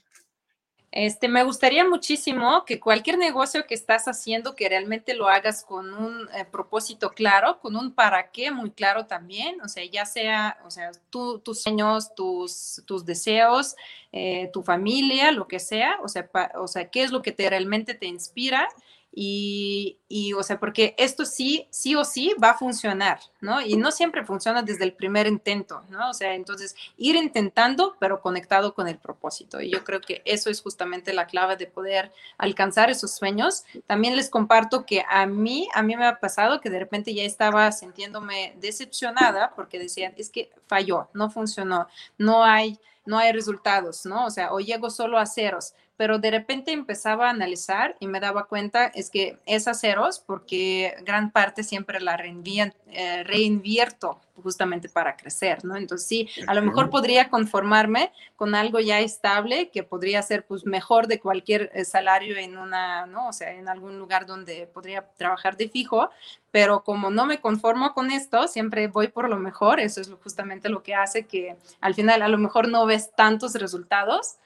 [0.96, 5.92] Este, me gustaría muchísimo que cualquier negocio que estás haciendo, que realmente lo hagas con
[5.92, 10.56] un eh, propósito claro, con un para qué muy claro también, o sea, ya sea,
[10.64, 13.74] o sea, tus sueños, tus, tus deseos,
[14.12, 17.50] eh, tu familia, lo que sea, o sea, o sea, qué es lo que te
[17.50, 18.68] realmente te inspira
[19.16, 23.60] y, o sea, porque esto sí, sí o sí va a funcionar, ¿no?
[23.60, 26.10] Y no siempre funciona desde el primer intento, ¿no?
[26.10, 29.60] O sea, entonces ir intentando, pero conectado con el propósito.
[29.60, 33.64] Y yo creo que eso es justamente la clave de poder alcanzar esos sueños.
[33.86, 37.22] También les comparto que a mí, a mí me ha pasado que de repente ya
[37.22, 41.86] estaba sintiéndome decepcionada porque decían, es que falló, no funcionó,
[42.18, 44.26] no hay no hay resultados, ¿no?
[44.26, 48.20] O sea, o llego solo a ceros, pero de repente empezaba a analizar y me
[48.20, 55.16] daba cuenta es que es ceros porque gran parte siempre la eh, reinvierto justamente para
[55.16, 55.76] crecer, ¿no?
[55.76, 60.66] Entonces sí, a lo mejor podría conformarme con algo ya estable que podría ser pues
[60.66, 63.28] mejor de cualquier eh, salario en una, ¿no?
[63.28, 66.10] O sea, en algún lugar donde podría trabajar de fijo,
[66.50, 70.68] pero como no me conformo con esto, siempre voy por lo mejor, eso es justamente
[70.68, 74.36] lo que hace que al final a lo mejor no ves tantos resultados,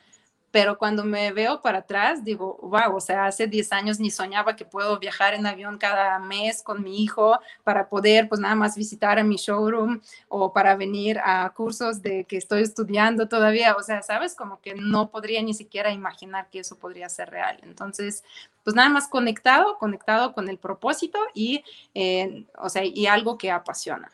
[0.59, 4.56] pero cuando me veo para atrás, digo, wow, o sea, hace 10 años ni soñaba
[4.56, 8.76] que puedo viajar en avión cada mes con mi hijo para poder, pues nada más
[8.76, 13.82] visitar a mi showroom o para venir a cursos de que estoy estudiando todavía, o
[13.84, 17.61] sea, sabes, como que no podría ni siquiera imaginar que eso podría ser real.
[17.62, 18.24] Entonces,
[18.64, 21.62] pues nada más conectado, conectado con el propósito y,
[21.94, 24.11] eh, o sea, y algo que apasiona.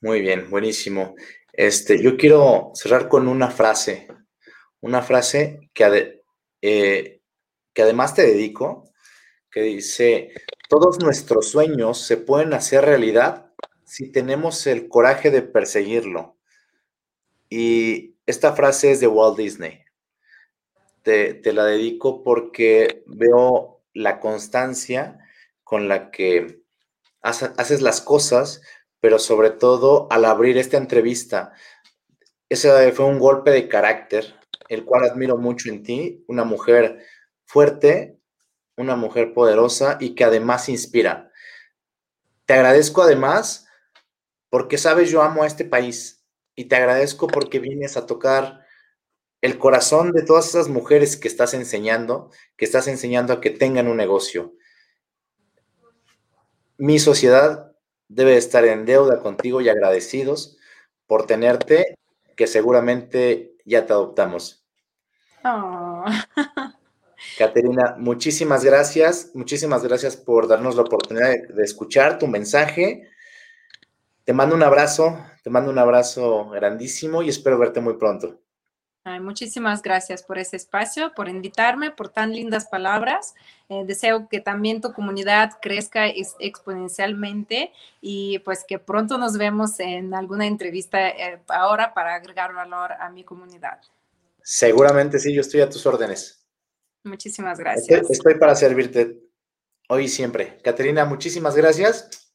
[0.00, 1.14] Muy bien, buenísimo.
[1.52, 4.08] Este, yo quiero cerrar con una frase
[4.86, 6.22] una frase que,
[6.62, 7.20] eh,
[7.74, 8.88] que además te dedico,
[9.50, 10.32] que dice,
[10.68, 13.52] todos nuestros sueños se pueden hacer realidad
[13.84, 16.36] si tenemos el coraje de perseguirlo.
[17.48, 19.82] Y esta frase es de Walt Disney.
[21.02, 25.18] Te, la dedico porque veo la constancia
[25.62, 26.62] con la que
[27.22, 28.60] haces las cosas,
[29.00, 31.52] pero sobre todo al abrir esta entrevista,
[32.48, 34.34] ese fue un golpe de carácter
[34.68, 37.04] el cual admiro mucho en ti, una mujer
[37.44, 38.18] fuerte,
[38.76, 41.30] una mujer poderosa y que además inspira.
[42.44, 43.66] Te agradezco además
[44.50, 48.64] porque sabes yo amo a este país y te agradezco porque vienes a tocar
[49.42, 53.86] el corazón de todas esas mujeres que estás enseñando, que estás enseñando a que tengan
[53.88, 54.54] un negocio.
[56.78, 57.72] Mi sociedad
[58.08, 60.58] debe estar en deuda contigo y agradecidos
[61.06, 61.96] por tenerte,
[62.36, 64.64] que seguramente ya te adoptamos.
[65.44, 66.04] Oh.
[67.38, 73.10] Caterina, muchísimas gracias, muchísimas gracias por darnos la oportunidad de, escuchar tu mensaje.
[74.24, 78.40] Te mando un abrazo, te mando un abrazo grandísimo y espero verte muy pronto.
[79.20, 83.34] Muchísimas gracias por ese espacio, por invitarme, por tan lindas palabras.
[83.68, 90.12] Eh, deseo que también tu comunidad crezca exponencialmente y pues que pronto nos vemos en
[90.12, 93.80] alguna entrevista eh, ahora para agregar valor a mi comunidad.
[94.42, 96.44] Seguramente sí, yo estoy a tus órdenes.
[97.04, 98.10] Muchísimas gracias.
[98.10, 99.20] Estoy, para servirte
[99.88, 100.58] hoy y siempre.
[100.62, 102.32] Caterina, muchísimas gracias.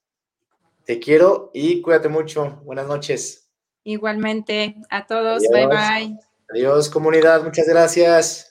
[0.85, 2.61] Te quiero y cuídate mucho.
[2.63, 3.49] Buenas noches.
[3.83, 5.43] Igualmente, a todos.
[5.51, 6.30] Bye bye.
[6.51, 7.43] Adiós, comunidad.
[7.43, 8.50] Muchas gracias.